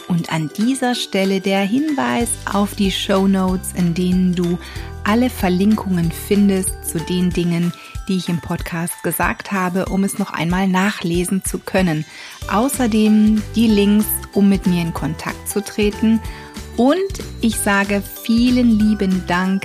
Und 0.07 0.31
an 0.31 0.51
dieser 0.57 0.95
Stelle 0.95 1.41
der 1.41 1.61
Hinweis 1.61 2.29
auf 2.51 2.75
die 2.75 2.91
Show 2.91 3.27
Notes, 3.27 3.73
in 3.75 3.93
denen 3.93 4.35
du 4.35 4.59
alle 5.03 5.29
Verlinkungen 5.29 6.11
findest 6.11 6.85
zu 6.85 6.99
den 6.99 7.29
Dingen, 7.29 7.73
die 8.07 8.17
ich 8.17 8.29
im 8.29 8.39
Podcast 8.39 9.01
gesagt 9.03 9.51
habe, 9.51 9.85
um 9.85 10.03
es 10.03 10.19
noch 10.19 10.31
einmal 10.31 10.67
nachlesen 10.67 11.43
zu 11.43 11.59
können. 11.59 12.05
Außerdem 12.51 13.41
die 13.55 13.67
Links, 13.67 14.05
um 14.33 14.49
mit 14.49 14.67
mir 14.67 14.81
in 14.81 14.93
Kontakt 14.93 15.49
zu 15.49 15.63
treten. 15.63 16.19
Und 16.77 16.97
ich 17.41 17.57
sage 17.57 18.01
vielen 18.23 18.79
lieben 18.79 19.25
Dank, 19.27 19.63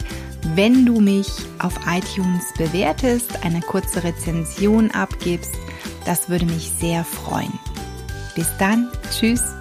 wenn 0.54 0.86
du 0.86 1.00
mich 1.00 1.28
auf 1.58 1.74
iTunes 1.86 2.44
bewertest, 2.56 3.44
eine 3.44 3.60
kurze 3.60 4.04
Rezension 4.04 4.90
abgibst. 4.90 5.54
Das 6.04 6.28
würde 6.28 6.46
mich 6.46 6.70
sehr 6.78 7.04
freuen. 7.04 7.52
Bis 8.34 8.48
dann, 8.58 8.90
tschüss. 9.10 9.57